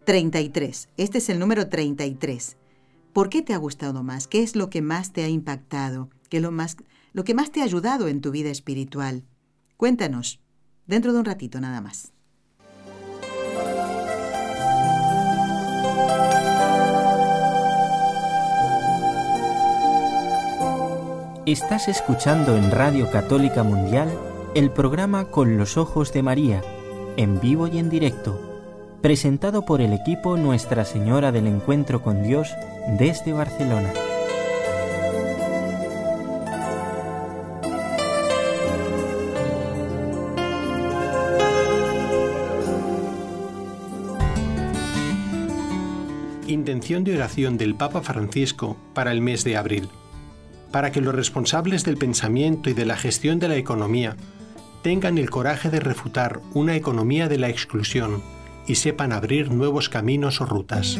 [0.05, 0.89] 33?
[0.97, 2.57] Este es el número 33.
[3.19, 4.27] ¿Por qué te ha gustado más?
[4.27, 6.09] ¿Qué es lo que más te ha impactado?
[6.29, 6.77] ¿Qué es lo, más,
[7.11, 9.25] lo que más te ha ayudado en tu vida espiritual?
[9.75, 10.39] Cuéntanos,
[10.87, 12.13] dentro de un ratito nada más.
[21.45, 24.17] Estás escuchando en Radio Católica Mundial
[24.55, 26.63] el programa Con los Ojos de María,
[27.17, 28.49] en vivo y en directo
[29.01, 32.53] presentado por el equipo Nuestra Señora del Encuentro con Dios
[32.87, 33.91] desde Barcelona.
[46.49, 49.89] intención de oración del Papa Francisco para el mes de abril,
[50.71, 54.15] para que los responsables del pensamiento y de la gestión de la economía
[54.83, 58.21] tengan el coraje de refutar una economía de la exclusión
[58.67, 60.99] y sepan abrir nuevos caminos o rutas.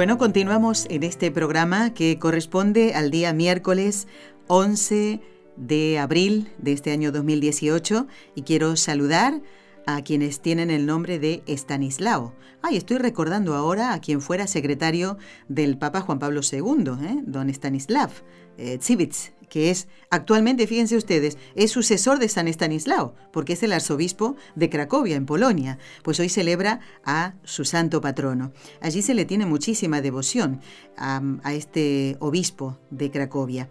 [0.00, 4.08] Bueno, continuamos en este programa que corresponde al día miércoles
[4.46, 5.20] 11
[5.58, 9.42] de abril de este año 2018 y quiero saludar
[9.86, 12.34] a quienes tienen el nombre de Estanislao.
[12.62, 17.20] Ay, estoy recordando ahora a quien fuera secretario del Papa Juan Pablo II, ¿eh?
[17.26, 18.10] don Stanislav
[18.56, 18.78] eh,
[19.50, 24.70] que es actualmente, fíjense ustedes, es sucesor de San Estanislao, porque es el arzobispo de
[24.70, 28.52] Cracovia, en Polonia, pues hoy celebra a su santo patrono.
[28.80, 30.60] Allí se le tiene muchísima devoción
[30.96, 31.20] a,
[31.52, 33.68] este obispo de Cracovia.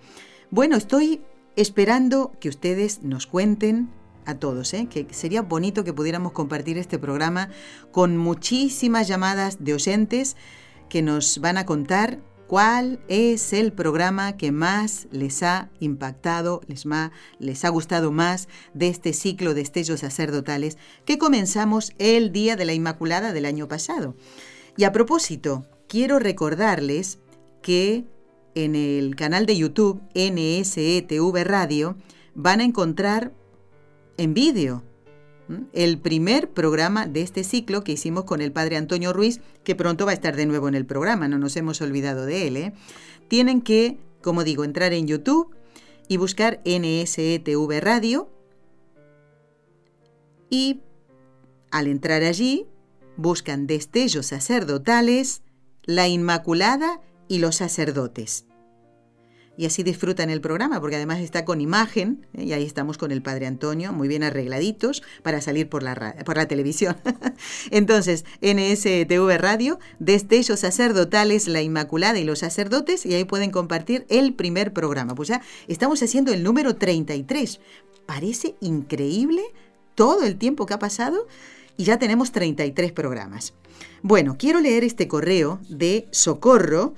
[0.52, 1.22] Bueno, estoy
[1.56, 3.90] esperando que ustedes nos cuenten
[4.26, 4.88] a todos, ¿eh?
[4.90, 7.50] que sería bonito que pudiéramos compartir este programa
[7.92, 10.36] con muchísimas llamadas de oyentes
[10.90, 12.20] que nos van a contar
[12.50, 19.14] ¿Cuál es el programa que más les ha impactado, les, ha gustado más de este
[19.14, 24.16] ciclo de estellos sacerdotales que comenzamos el Día de la Inmaculada del año pasado?
[24.78, 27.20] Y a propósito, quiero recordarles
[27.62, 28.06] que
[28.56, 31.98] en el canal de YouTube NSETV Radio
[32.34, 33.32] van a encontrar
[34.18, 34.84] en vídeo
[35.74, 40.06] el primer programa de este ciclo que hicimos con el padre Antonio Ruiz, que pronto
[40.06, 42.58] va a estar de nuevo en el programa, no nos hemos olvidado de él.
[42.58, 42.74] ¿eh?
[43.28, 45.56] Tienen que, como digo, entrar en YouTube
[46.08, 48.30] y buscar NSETV Radio
[50.50, 50.82] y
[51.72, 52.68] al entrar allí
[53.18, 55.42] buscan destellos sacerdotales,
[55.84, 58.49] la Inmaculada y los sacerdotes
[59.60, 62.46] y así disfrutan el programa, porque además está con imagen, ¿eh?
[62.46, 66.38] y ahí estamos con el Padre Antonio, muy bien arregladitos para salir por la, por
[66.38, 66.96] la televisión.
[67.70, 74.34] Entonces, NSTV Radio, Destellos Sacerdotales, La Inmaculada y los Sacerdotes, y ahí pueden compartir el
[74.34, 75.14] primer programa.
[75.14, 77.60] Pues ya estamos haciendo el número 33.
[78.06, 79.42] Parece increíble
[79.94, 81.28] todo el tiempo que ha pasado
[81.76, 83.54] y ya tenemos 33 programas.
[84.04, 86.94] Bueno, quiero leer este correo de Socorro,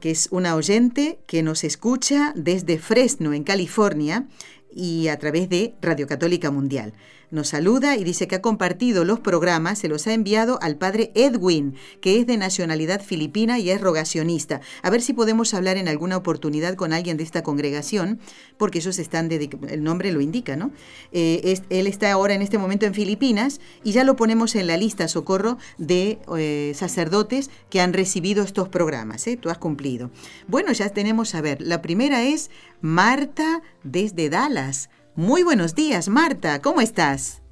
[0.00, 4.26] que es una oyente que nos escucha desde Fresno, en California,
[4.74, 6.92] y a través de Radio Católica Mundial
[7.30, 11.12] nos saluda y dice que ha compartido los programas, se los ha enviado al padre
[11.14, 14.60] Edwin, que es de nacionalidad filipina y es rogacionista.
[14.82, 18.18] A ver si podemos hablar en alguna oportunidad con alguien de esta congregación,
[18.56, 20.72] porque ellos están, el nombre lo indica, ¿no?
[21.12, 24.76] Eh, él está ahora en este momento en Filipinas y ya lo ponemos en la
[24.76, 29.26] lista, socorro, de eh, sacerdotes que han recibido estos programas.
[29.26, 29.36] ¿eh?
[29.36, 30.10] Tú has cumplido.
[30.48, 32.50] Bueno, ya tenemos, a ver, la primera es
[32.80, 34.90] Marta desde Dallas.
[35.20, 36.62] Muy buenos días, Marta.
[36.62, 37.42] ¿Cómo estás?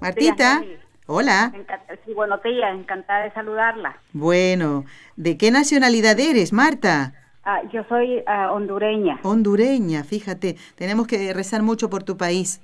[0.00, 0.62] Martita.
[1.04, 1.52] Hola.
[2.06, 2.74] sí, buenos días.
[2.74, 3.98] Encantada de saludarla.
[4.14, 4.86] Bueno,
[5.16, 7.12] ¿de qué nacionalidad eres, Marta?
[7.44, 9.20] Ah, yo soy ah, hondureña.
[9.22, 10.56] Hondureña, fíjate.
[10.76, 12.62] Tenemos que rezar mucho por tu país.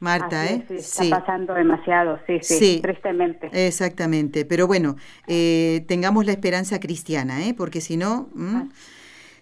[0.00, 0.64] Marta, ¿eh?
[0.66, 0.76] Sí,
[1.08, 3.50] está pasando demasiado, sí, sí, tristemente.
[3.52, 7.52] Exactamente, pero bueno, eh, tengamos la esperanza cristiana, ¿eh?
[7.52, 8.30] Porque si no.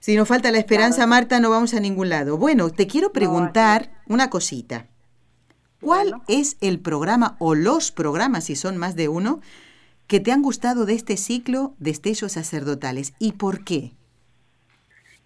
[0.07, 2.39] Si nos falta la esperanza, Marta, no vamos a ningún lado.
[2.39, 4.87] Bueno, te quiero preguntar una cosita.
[5.81, 9.41] ¿Cuál es el programa o los programas, si son más de uno,
[10.07, 13.95] que te han gustado de este ciclo de estellos sacerdotales y por qué?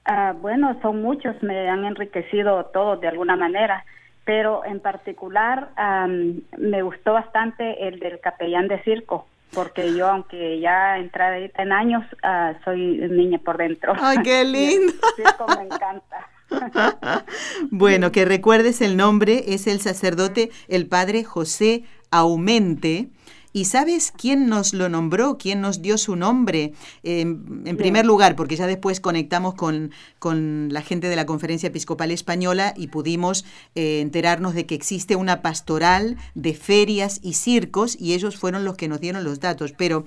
[0.06, 3.84] Ah, bueno, son muchos, me han enriquecido todos de alguna manera,
[4.24, 5.72] pero en particular
[6.56, 12.04] me gustó bastante el del capellán de circo porque yo, aunque ya entré en años,
[12.24, 13.94] uh, soy niña por dentro.
[14.00, 14.92] ¡Ay, qué lindo!
[15.56, 16.28] me encanta.
[17.70, 23.08] bueno, que recuerdes el nombre, es el sacerdote, el padre José Aumente,
[23.52, 25.36] ¿Y sabes quién nos lo nombró?
[25.38, 26.72] ¿Quién nos dio su nombre?
[27.02, 32.10] en primer lugar, porque ya después conectamos con, con, la gente de la Conferencia Episcopal
[32.10, 33.44] Española y pudimos
[33.74, 38.76] eh, enterarnos de que existe una pastoral de ferias y circos y ellos fueron los
[38.76, 39.72] que nos dieron los datos.
[39.76, 40.04] Pero,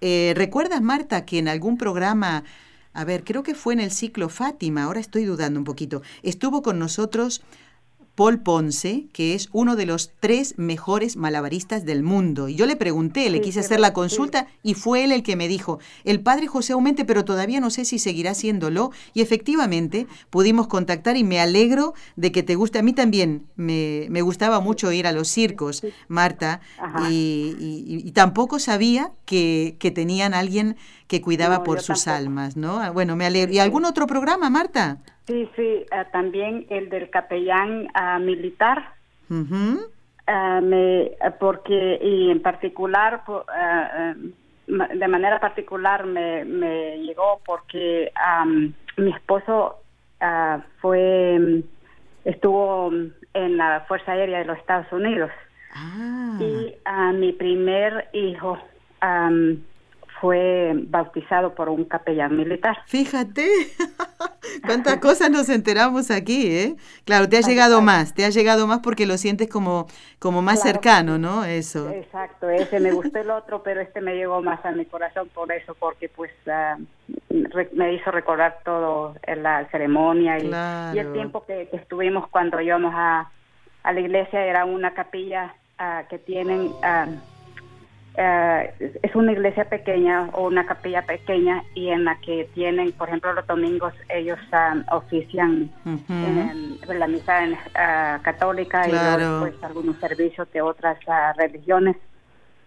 [0.00, 2.44] eh, ¿recuerdas, Marta, que en algún programa
[2.96, 6.00] a ver, creo que fue en el ciclo Fátima, ahora estoy dudando un poquito.
[6.22, 7.42] Estuvo con nosotros
[8.16, 12.48] Paul Ponce, que es uno de los tres mejores malabaristas del mundo.
[12.48, 15.48] Y yo le pregunté, le quise hacer la consulta y fue él el que me
[15.48, 18.90] dijo, el padre José Aumente, pero todavía no sé si seguirá haciéndolo.
[19.12, 22.78] Y efectivamente pudimos contactar y me alegro de que te guste.
[22.78, 26.60] A mí también me, gustaba mucho ir a los circos, Marta,
[27.10, 32.80] y, tampoco sabía que, que tenían alguien que cuidaba por sus almas, ¿no?
[32.80, 33.52] Ah, bueno, me alegro.
[33.52, 35.02] ¿Y algún otro programa, Marta?
[35.26, 38.92] Sí, sí, ah, también el del capellán ah, militar.
[39.28, 41.10] me,
[41.40, 43.22] porque, y en particular,
[44.66, 48.12] de manera particular me, me llegó porque
[48.96, 49.80] mi esposo
[50.80, 51.62] fue,
[52.24, 52.90] estuvo
[53.34, 55.30] en la Fuerza Aérea de los Estados Unidos.
[56.40, 58.58] Y a mi primer hijo
[60.20, 62.78] fue bautizado por un capellán militar.
[62.86, 63.48] Fíjate,
[64.66, 66.76] cuántas cosas nos enteramos aquí, ¿eh?
[67.04, 69.86] Claro, te ha llegado más, te ha llegado más porque lo sientes como,
[70.18, 71.44] como más cercano, ¿no?
[71.44, 71.90] Eso.
[71.90, 75.52] Exacto, ese me gustó el otro, pero este me llegó más a mi corazón por
[75.52, 76.30] eso, porque pues
[77.72, 83.30] me hizo recordar todo en la ceremonia y, el tiempo que, estuvimos cuando íbamos a,
[83.82, 86.70] a la iglesia, era una capilla ah, que tienen...
[86.82, 87.06] Ah,
[88.18, 93.08] eh, es una iglesia pequeña o una capilla pequeña y en la que tienen, por
[93.08, 99.96] ejemplo, los domingos ellos um, ofician en, la misa uh, católica y luego, pues, algunos
[99.96, 101.96] servicios de otras uh, religiones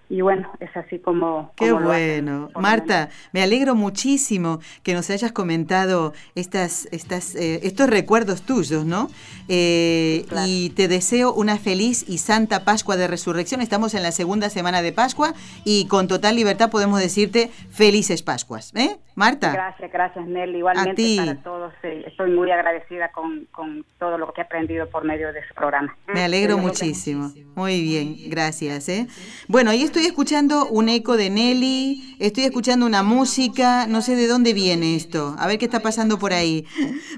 [0.09, 1.51] y bueno, es así como...
[1.55, 2.49] Qué bueno.
[2.55, 9.07] Marta, me alegro muchísimo que nos hayas comentado estas, estas, eh, estos recuerdos tuyos, ¿no?
[9.47, 13.61] Eh, y te deseo una feliz y santa Pascua de Resurrección.
[13.61, 15.33] Estamos en la segunda semana de Pascua
[15.63, 18.73] y con total libertad podemos decirte felices Pascuas.
[18.75, 18.97] ¿eh?
[19.13, 19.51] Marta.
[19.51, 20.59] Gracias, gracias Nelly.
[20.59, 21.73] Igualmente para todos.
[21.83, 25.95] estoy muy agradecida con, con, todo lo que he aprendido por medio de su programa.
[26.07, 27.31] Me alegro muchísimo.
[27.53, 28.87] Muy bien, gracias.
[28.87, 29.07] ¿eh?
[29.47, 34.27] Bueno, y estoy escuchando un eco de Nelly, estoy escuchando una música, no sé de
[34.27, 35.35] dónde viene esto.
[35.37, 36.65] A ver qué está pasando por ahí.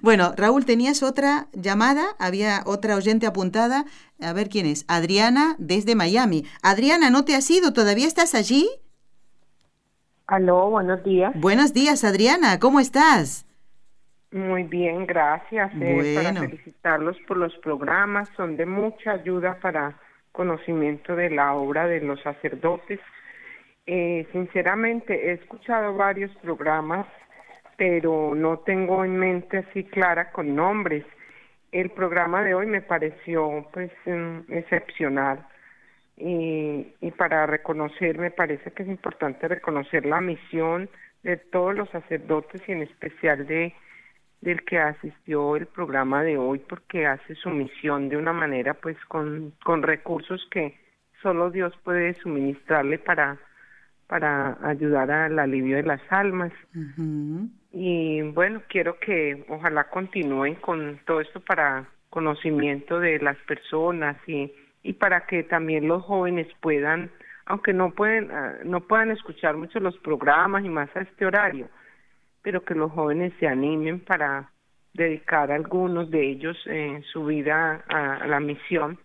[0.02, 3.86] Bueno, Raúl, tenías otra llamada, había otra oyente apuntada.
[4.20, 4.84] A ver quién es.
[4.88, 6.44] Adriana desde Miami.
[6.64, 7.72] Adriana, ¿no te has ido?
[7.72, 8.68] ¿Todavía estás allí?
[10.26, 11.34] Aló, buenos días.
[11.36, 13.46] Buenos días, Adriana, ¿cómo estás?
[14.32, 15.72] Muy bien, gracias.
[15.80, 20.00] Eh, para felicitarlos por los programas, son de mucha ayuda para
[20.32, 23.00] conocimiento de la obra de los sacerdotes.
[23.86, 27.08] Eh, sinceramente, he escuchado varios programas,
[27.78, 31.06] pero no tengo en mente así clara con nombres.
[31.72, 35.46] El programa de hoy me pareció pues mm, excepcional
[36.18, 40.90] y, y para reconocer, me parece que es importante reconocer la misión
[41.24, 43.74] de todos los sacerdotes y en especial de
[44.42, 48.98] del que asistió el programa de hoy porque hace su misión de una manera pues
[49.06, 50.80] con, con recursos que
[51.22, 53.38] solo Dios puede suministrarle para
[54.08, 56.52] para ayudar al alivio de las almas.
[57.72, 64.54] Y bueno, quiero que ojalá continúen con todo esto para conocimiento de las personas y
[64.84, 67.12] y para que también los jóvenes puedan,
[67.46, 71.70] aunque no pueden, ah, no puedan escuchar mucho los programas y más a este horario,
[72.42, 74.52] pero que los jóvenes se animen para
[74.94, 79.00] dedicar algunos de ellos en su vida a, la misión.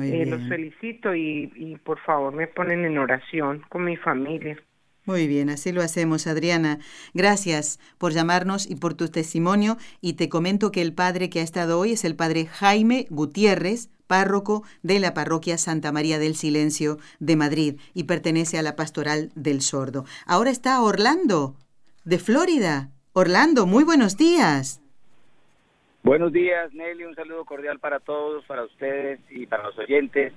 [0.00, 4.56] Eh, los felicito y, y por favor me ponen en oración con mi familia.
[5.04, 6.78] Muy bien, así lo hacemos, Adriana.
[7.12, 9.76] Gracias por llamarnos y por tu testimonio.
[10.00, 13.90] Y te comento que el padre que ha estado hoy es el padre Jaime Gutiérrez,
[14.06, 19.32] párroco de la parroquia Santa María del Silencio de Madrid y pertenece a la pastoral
[19.34, 20.04] del sordo.
[20.26, 21.56] Ahora está Orlando,
[22.04, 22.90] de Florida.
[23.12, 24.80] Orlando, muy buenos días.
[26.02, 27.04] Buenos días, Nelly.
[27.04, 30.32] Un saludo cordial para todos, para ustedes y para los oyentes.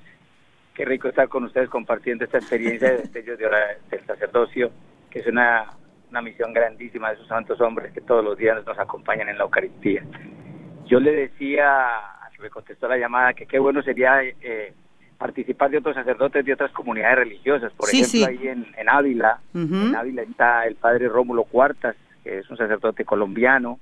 [0.73, 4.71] Qué rico estar con ustedes compartiendo esta experiencia de destellos de hora del sacerdocio,
[5.09, 5.71] que es una,
[6.09, 9.45] una misión grandísima de esos santos hombres que todos los días nos acompañan en la
[9.45, 10.03] Eucaristía.
[10.85, 14.73] Yo le decía me contestó la llamada, que qué bueno sería eh,
[15.17, 17.71] participar de otros sacerdotes de otras comunidades religiosas.
[17.73, 22.57] Por ejemplo, ahí en, Ávila, en Ávila está el padre Rómulo Cuartas, que es un
[22.57, 23.79] sacerdote colombiano.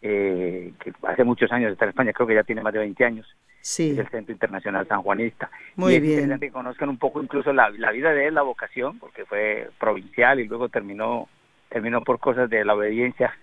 [0.00, 3.04] eh, que hace muchos años está en España, creo que ya tiene más de 20
[3.04, 3.26] años.
[3.60, 3.90] Sí.
[3.90, 5.50] Es el Centro Internacional San Juanista.
[5.76, 6.38] Muy y bien.
[6.38, 10.38] que conozcan un poco incluso la, la vida de él, la vocación, porque fue provincial
[10.40, 11.28] y luego terminó,
[11.68, 13.34] terminó por cosas de la obediencia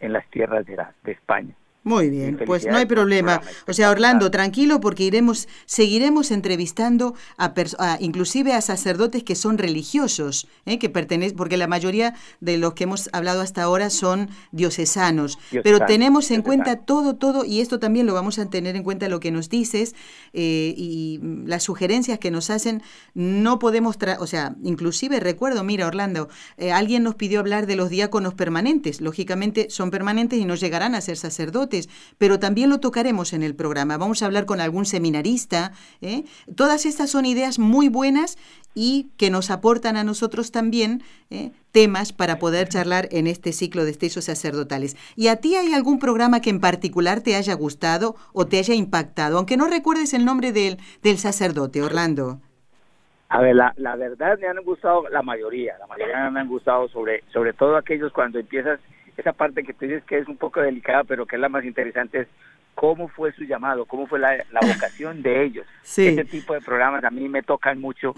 [0.00, 1.54] en las tierras de, la, de España.
[1.84, 3.40] Muy bien, pues no hay problema.
[3.66, 7.54] O sea, Orlando, tranquilo porque iremos, seguiremos entrevistando a,
[8.00, 10.78] inclusive a sacerdotes que son religiosos, ¿eh?
[10.78, 15.38] que pertenecen, porque la mayoría de los que hemos hablado hasta ahora son diocesanos.
[15.62, 19.08] Pero tenemos en cuenta todo, todo, y esto también lo vamos a tener en cuenta
[19.08, 19.94] lo que nos dices
[20.32, 22.82] eh, y las sugerencias que nos hacen.
[23.14, 27.88] No podemos, o sea, inclusive recuerdo, mira, Orlando, eh, alguien nos pidió hablar de los
[27.88, 29.00] diáconos permanentes.
[29.00, 31.67] Lógicamente son permanentes y no llegarán a ser sacerdotes
[32.18, 33.96] pero también lo tocaremos en el programa.
[33.96, 35.72] Vamos a hablar con algún seminarista.
[36.00, 36.24] ¿eh?
[36.56, 38.38] Todas estas son ideas muy buenas
[38.74, 41.50] y que nos aportan a nosotros también ¿eh?
[41.72, 44.96] temas para poder charlar en este ciclo de estudios sacerdotales.
[45.16, 48.74] ¿Y a ti hay algún programa que en particular te haya gustado o te haya
[48.74, 49.38] impactado?
[49.38, 52.40] Aunque no recuerdes el nombre del, del sacerdote, Orlando.
[53.30, 56.88] A ver, la, la verdad me han gustado la mayoría, la mayoría me han gustado
[56.88, 58.80] sobre, sobre todo aquellos cuando empiezas
[59.18, 61.64] esa parte que tú dices que es un poco delicada, pero que es la más
[61.64, 62.28] interesante, es
[62.74, 65.66] cómo fue su llamado, cómo fue la, vocación de ellos.
[65.82, 68.14] Ese tipo de programas a mí me tocan mucho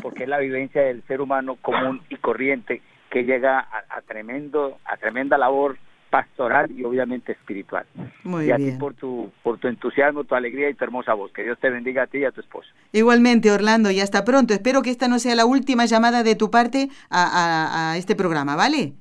[0.00, 2.80] porque es la vivencia del ser humano común y corriente
[3.10, 5.76] que llega a, tremendo, a tremenda labor
[6.08, 7.86] pastoral y obviamente espiritual.
[8.22, 11.32] Muy y a ti por tu, por tu entusiasmo, tu alegría y tu hermosa voz.
[11.32, 12.68] Que Dios te bendiga a ti y a tu esposo.
[12.92, 14.54] Igualmente, Orlando, y hasta pronto.
[14.54, 18.94] Espero que esta no sea la última llamada de tu parte a este programa, ¿vale?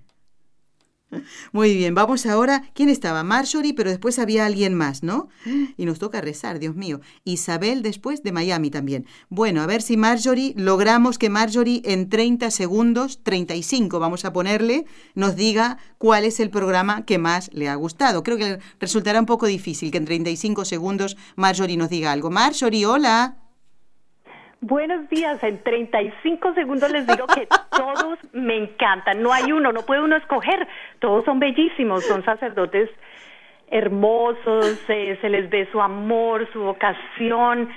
[1.51, 2.64] Muy bien, vamos ahora.
[2.74, 3.24] ¿Quién estaba?
[3.24, 5.30] Marjorie, pero después había alguien más, ¿no?
[5.78, 7.01] Y nos toca rezar, Dios mío.
[7.24, 9.05] Isabel después de Miami también.
[9.30, 14.86] Bueno, a ver si Marjorie, logramos que Marjorie en 30 segundos, 35 vamos a ponerle,
[15.16, 18.24] nos diga cuál es el programa que más le ha gustado.
[18.24, 22.30] Creo que resultará un poco difícil que en 35 segundos Marjorie nos diga algo.
[22.30, 23.42] Marjorie, hola.
[24.66, 29.82] Buenos días, en 35 segundos les digo que todos me encantan, no hay uno, no
[29.82, 30.66] puede uno escoger,
[30.99, 32.89] todos son bellísimos, son sacerdotes
[33.70, 37.72] hermosos, se les ve su amor, su vocación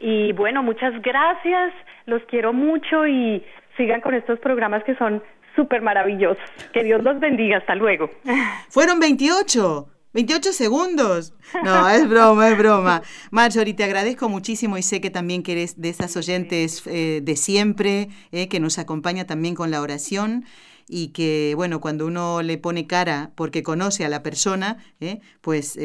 [0.00, 1.72] y bueno, muchas gracias,
[2.06, 3.44] los quiero mucho y
[3.76, 5.22] sigan con estos programas que son
[5.54, 6.42] súper maravillosos.
[6.72, 8.10] Que Dios los bendiga, hasta luego.
[8.68, 9.86] Fueron 28.
[10.14, 11.32] 28 segundos.
[11.64, 13.02] No, es broma, es broma.
[13.30, 17.36] Marjorie, te agradezco muchísimo y sé que también que eres de esas oyentes eh, de
[17.36, 20.44] siempre, eh, que nos acompaña también con la oración
[20.88, 25.78] y que, bueno, cuando uno le pone cara porque conoce a la persona, eh, pues,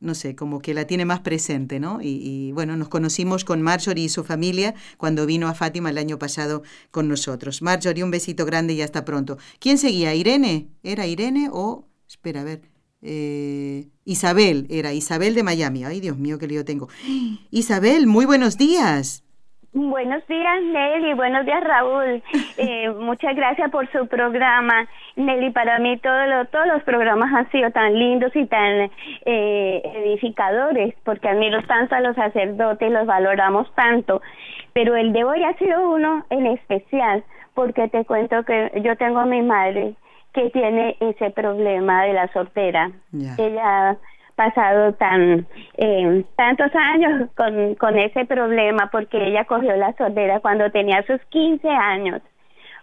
[0.00, 2.00] no sé, como que la tiene más presente, ¿no?
[2.00, 5.98] Y, y, bueno, nos conocimos con Marjorie y su familia cuando vino a Fátima el
[5.98, 7.62] año pasado con nosotros.
[7.62, 9.38] Marjorie, un besito grande y hasta pronto.
[9.58, 10.14] ¿Quién seguía?
[10.14, 10.68] ¿Irene?
[10.82, 11.88] ¿Era Irene o...?
[12.08, 12.77] Espera, a ver.
[13.02, 15.84] Eh, Isabel, era Isabel de Miami.
[15.84, 16.88] Ay, Dios mío, qué lío tengo.
[17.50, 19.24] Isabel, muy buenos días.
[19.72, 21.14] Buenos días, Nelly.
[21.14, 22.22] Buenos días, Raúl.
[22.60, 24.88] Eh, muchas gracias por su programa.
[25.14, 26.26] Nelly, para mí todos
[26.66, 28.90] los programas han sido tan lindos y tan
[29.24, 34.20] eh, edificadores, porque admiro tanto a los sacerdotes, los valoramos tanto.
[34.72, 37.22] Pero el de hoy ha sido uno en especial,
[37.54, 39.94] porque te cuento que yo tengo a mi madre
[40.38, 42.92] que tiene ese problema de la soltera.
[43.12, 43.96] Ella ha
[44.36, 50.70] pasado tan eh, tantos años con, con ese problema porque ella cogió la soltera cuando
[50.70, 52.22] tenía sus 15 años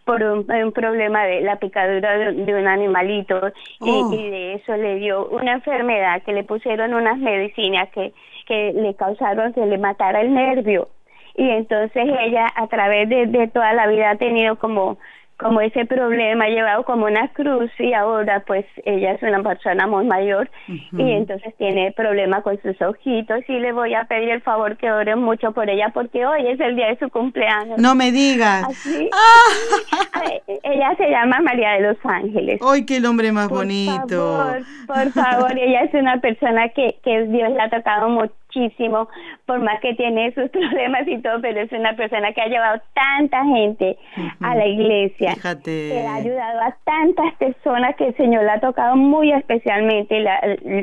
[0.03, 3.39] por un, problema de la picadura de, un animalito
[3.79, 4.13] oh.
[4.13, 8.13] y, de eso le dio una enfermedad que le pusieron unas medicinas que,
[8.45, 10.89] que le causaron que le matara el nervio
[11.35, 14.97] y entonces ella a través de, de toda la vida ha tenido como
[15.37, 19.85] como ese problema ha llevado como una cruz y ahora pues ella es una persona
[19.85, 24.41] muy mayor y entonces tiene problema con sus ojitos y le voy a pedir el
[24.41, 27.77] favor que oren mucho por ella porque hoy es el día de su cumpleaños.
[27.77, 28.63] No me digas.
[28.63, 30.21] Así, ah.
[30.63, 32.61] ella se llama María de los Ángeles.
[32.65, 34.07] ¡Ay, qué nombre más bonito!
[34.07, 39.07] Favor, por favor, ella es una persona que, que Dios le ha tocado mucho muchísimo,
[39.45, 42.81] por más que tiene sus problemas y todo, pero es una persona que ha llevado
[42.93, 43.97] tanta gente
[44.41, 45.89] a la iglesia, Fíjate.
[45.89, 50.25] que ha ayudado a tantas personas que el Señor le ha tocado muy especialmente,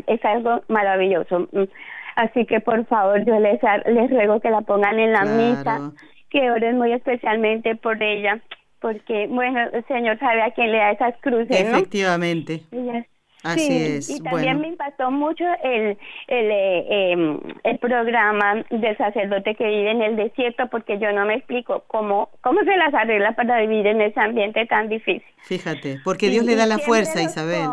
[0.07, 1.49] es algo maravilloso.
[2.16, 5.93] Así que por favor yo les, les ruego que la pongan en la misa,
[6.31, 8.41] que oren muy especialmente por ella
[8.81, 12.62] porque, bueno, el Señor sabe a quién le da esas cruces, Efectivamente.
[13.43, 14.11] Así es.
[14.11, 19.90] Y también me impactó mucho el, el, eh, em, el programa del sacerdote que vive
[19.90, 23.86] en el desierto, porque yo no me explico cómo, cómo se las arregla para vivir
[23.86, 25.22] en ese ambiente tan difícil.
[25.43, 27.68] Fíjate, porque Dios le da la fuerza, Isabel.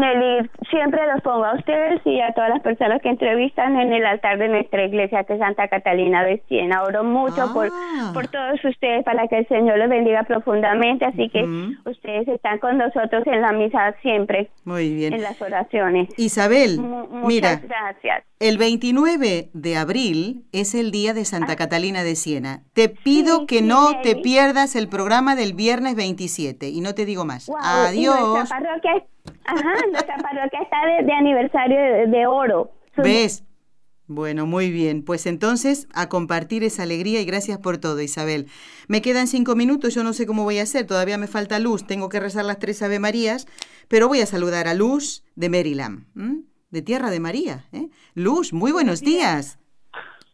[0.00, 4.04] Nelly, siempre los pongo a ustedes y a todas las personas que entrevistan en el
[4.06, 6.82] altar de nuestra iglesia que es Santa Catalina de Siena.
[6.82, 8.10] Oro mucho por, ah.
[8.14, 11.44] por todos ustedes para que el Señor los bendiga profundamente, así que
[11.84, 14.50] ustedes están con nosotros en la misa siempre.
[14.64, 15.12] Muy bien.
[15.12, 16.08] En las oraciones.
[16.16, 16.80] Isabel,
[17.24, 17.60] mira.
[17.62, 18.29] Gracias.
[18.40, 21.56] El 29 de abril es el día de Santa ah.
[21.56, 22.62] Catalina de Siena.
[22.72, 27.26] Te pido que no te pierdas el programa del viernes 27 y no te digo
[27.26, 27.50] más.
[27.60, 28.50] Adiós.
[29.44, 31.78] Ajá, nuestra parroquia está de, aniversario
[32.10, 32.70] de, oro.
[32.96, 33.44] ¿Ves?
[34.06, 35.04] Bueno, muy bien.
[35.04, 38.46] Pues entonces, a compartir esa alegría y gracias por todo, Isabel.
[38.88, 41.86] Me quedan cinco minutos, yo no sé cómo voy a hacer, todavía me falta luz,
[41.86, 43.46] tengo que rezar las tres Ave Marías,
[43.88, 46.06] pero voy a saludar a Luz de Maryland,
[46.70, 47.64] de Tierra de María.
[47.72, 47.88] ¿eh?
[48.14, 49.58] Luz, muy buenos días.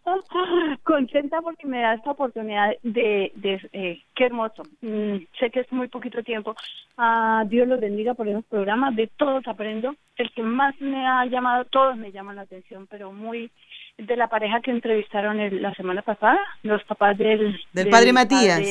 [0.85, 4.63] contenta porque me da esta oportunidad de, de eh, qué hermoso.
[4.81, 6.55] Mm, sé que es muy poquito tiempo.
[6.97, 8.95] Ah, Dios los bendiga por esos programas.
[8.95, 9.95] De todos aprendo.
[10.17, 13.51] El que más me ha llamado, todos me llaman la atención, pero muy
[13.99, 17.59] de la pareja que entrevistaron la semana pasada, los papás del...
[17.73, 18.63] Del, padre Matías.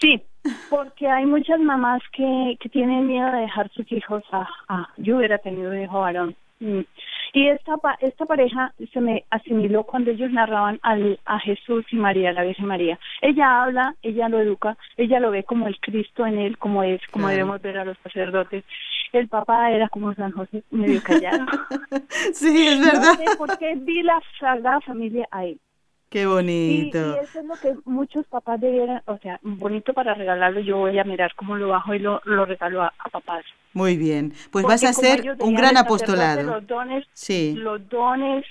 [0.00, 0.22] sí,
[0.68, 4.48] porque hay muchas mamás que, que tienen miedo de dejar sus hijos a...
[4.68, 6.36] a yo hubiera tenido un hijo varón.
[7.32, 12.32] Y esta, esta pareja se me asimiló cuando ellos narraban al, a Jesús y María,
[12.32, 12.98] la Virgen María.
[13.22, 17.00] Ella habla, ella lo educa, ella lo ve como el Cristo en él, como es,
[17.10, 18.64] como debemos ver a los sacerdotes.
[19.12, 21.46] El papá era como San José, medio callado.
[22.34, 23.14] sí, es verdad.
[23.18, 25.58] No sé por qué vi la Sagrada Familia ahí.
[26.10, 26.98] Qué bonito.
[26.98, 30.58] Y, eso es lo que muchos papás debieran, o sea, bonito para regalarlo.
[30.60, 33.44] Yo voy a mirar cómo lo bajo y lo, lo regalo a, papás.
[33.74, 34.32] Muy bien.
[34.50, 36.42] Pues vas a hacer un gran apostolado.
[36.42, 37.54] Los dones, sí.
[37.56, 38.44] los dones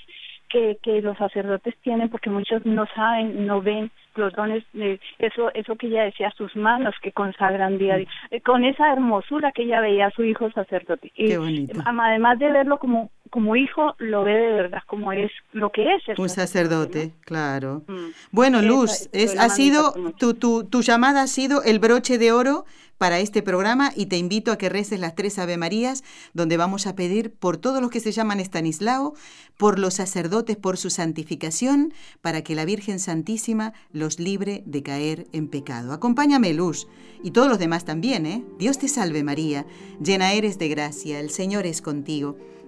[0.48, 5.50] que, que los sacerdotes tienen, porque muchos no saben, no ven los dones, de eso,
[5.52, 9.52] eso que ella decía, sus manos que consagran día a día, eh, con esa hermosura
[9.52, 11.12] que ella veía a su hijo sacerdote.
[11.14, 11.78] Qué bonito.
[11.84, 16.18] Además de verlo como como hijo lo ve de verdad como es lo que es.
[16.18, 17.82] Un sacerdote, claro.
[17.86, 18.10] Mm.
[18.30, 22.64] Bueno, Luz, es, ha sido tu, tu, tu llamada ha sido el broche de oro
[23.00, 26.04] para este programa y te invito a que reces las tres Ave Marías,
[26.34, 29.14] donde vamos a pedir por todos los que se llaman Estanislao,
[29.56, 35.28] por los sacerdotes, por su santificación, para que la Virgen Santísima los libre de caer
[35.32, 35.94] en pecado.
[35.94, 36.88] Acompáñame, Luz,
[37.22, 38.44] y todos los demás también, ¿eh?
[38.58, 39.64] Dios te salve María,
[39.98, 42.36] llena eres de gracia, el Señor es contigo.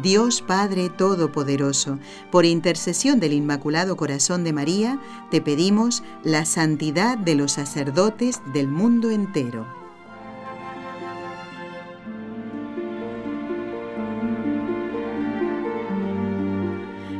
[0.00, 1.98] Dios Padre Todopoderoso,
[2.30, 4.98] por intercesión del Inmaculado Corazón de María,
[5.30, 9.66] te pedimos la santidad de los sacerdotes del mundo entero.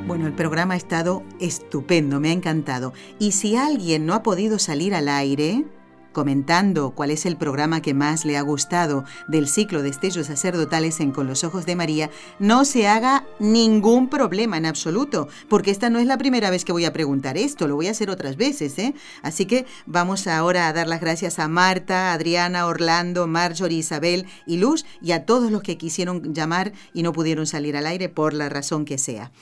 [0.06, 2.92] Bueno, el programa ha estado estupendo, me ha encantado.
[3.18, 5.64] Y si alguien no ha podido salir al aire,
[6.12, 11.00] comentando cuál es el programa que más le ha gustado del ciclo de estellos sacerdotales
[11.00, 15.90] en Con los Ojos de María, no se haga ningún problema en absoluto, porque esta
[15.90, 18.36] no es la primera vez que voy a preguntar esto, lo voy a hacer otras
[18.36, 18.78] veces.
[18.78, 18.94] ¿eh?
[19.22, 24.58] Así que vamos ahora a dar las gracias a Marta, Adriana, Orlando, Marjorie, Isabel y
[24.58, 28.34] Luz y a todos los que quisieron llamar y no pudieron salir al aire por
[28.34, 29.32] la razón que sea.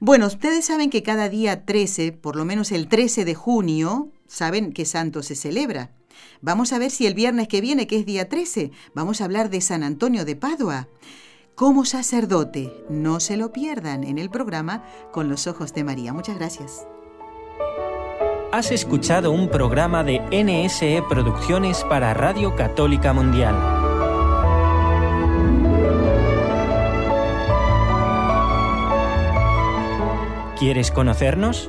[0.00, 4.72] Bueno, ustedes saben que cada día 13, por lo menos el 13 de junio, saben
[4.72, 5.90] qué santo se celebra.
[6.40, 9.50] Vamos a ver si el viernes que viene, que es día 13, vamos a hablar
[9.50, 10.88] de San Antonio de Padua.
[11.54, 16.12] Como sacerdote, no se lo pierdan en el programa Con los Ojos de María.
[16.12, 16.86] Muchas gracias.
[18.50, 23.54] Has escuchado un programa de NSE Producciones para Radio Católica Mundial.
[30.58, 31.68] ¿Quieres conocernos?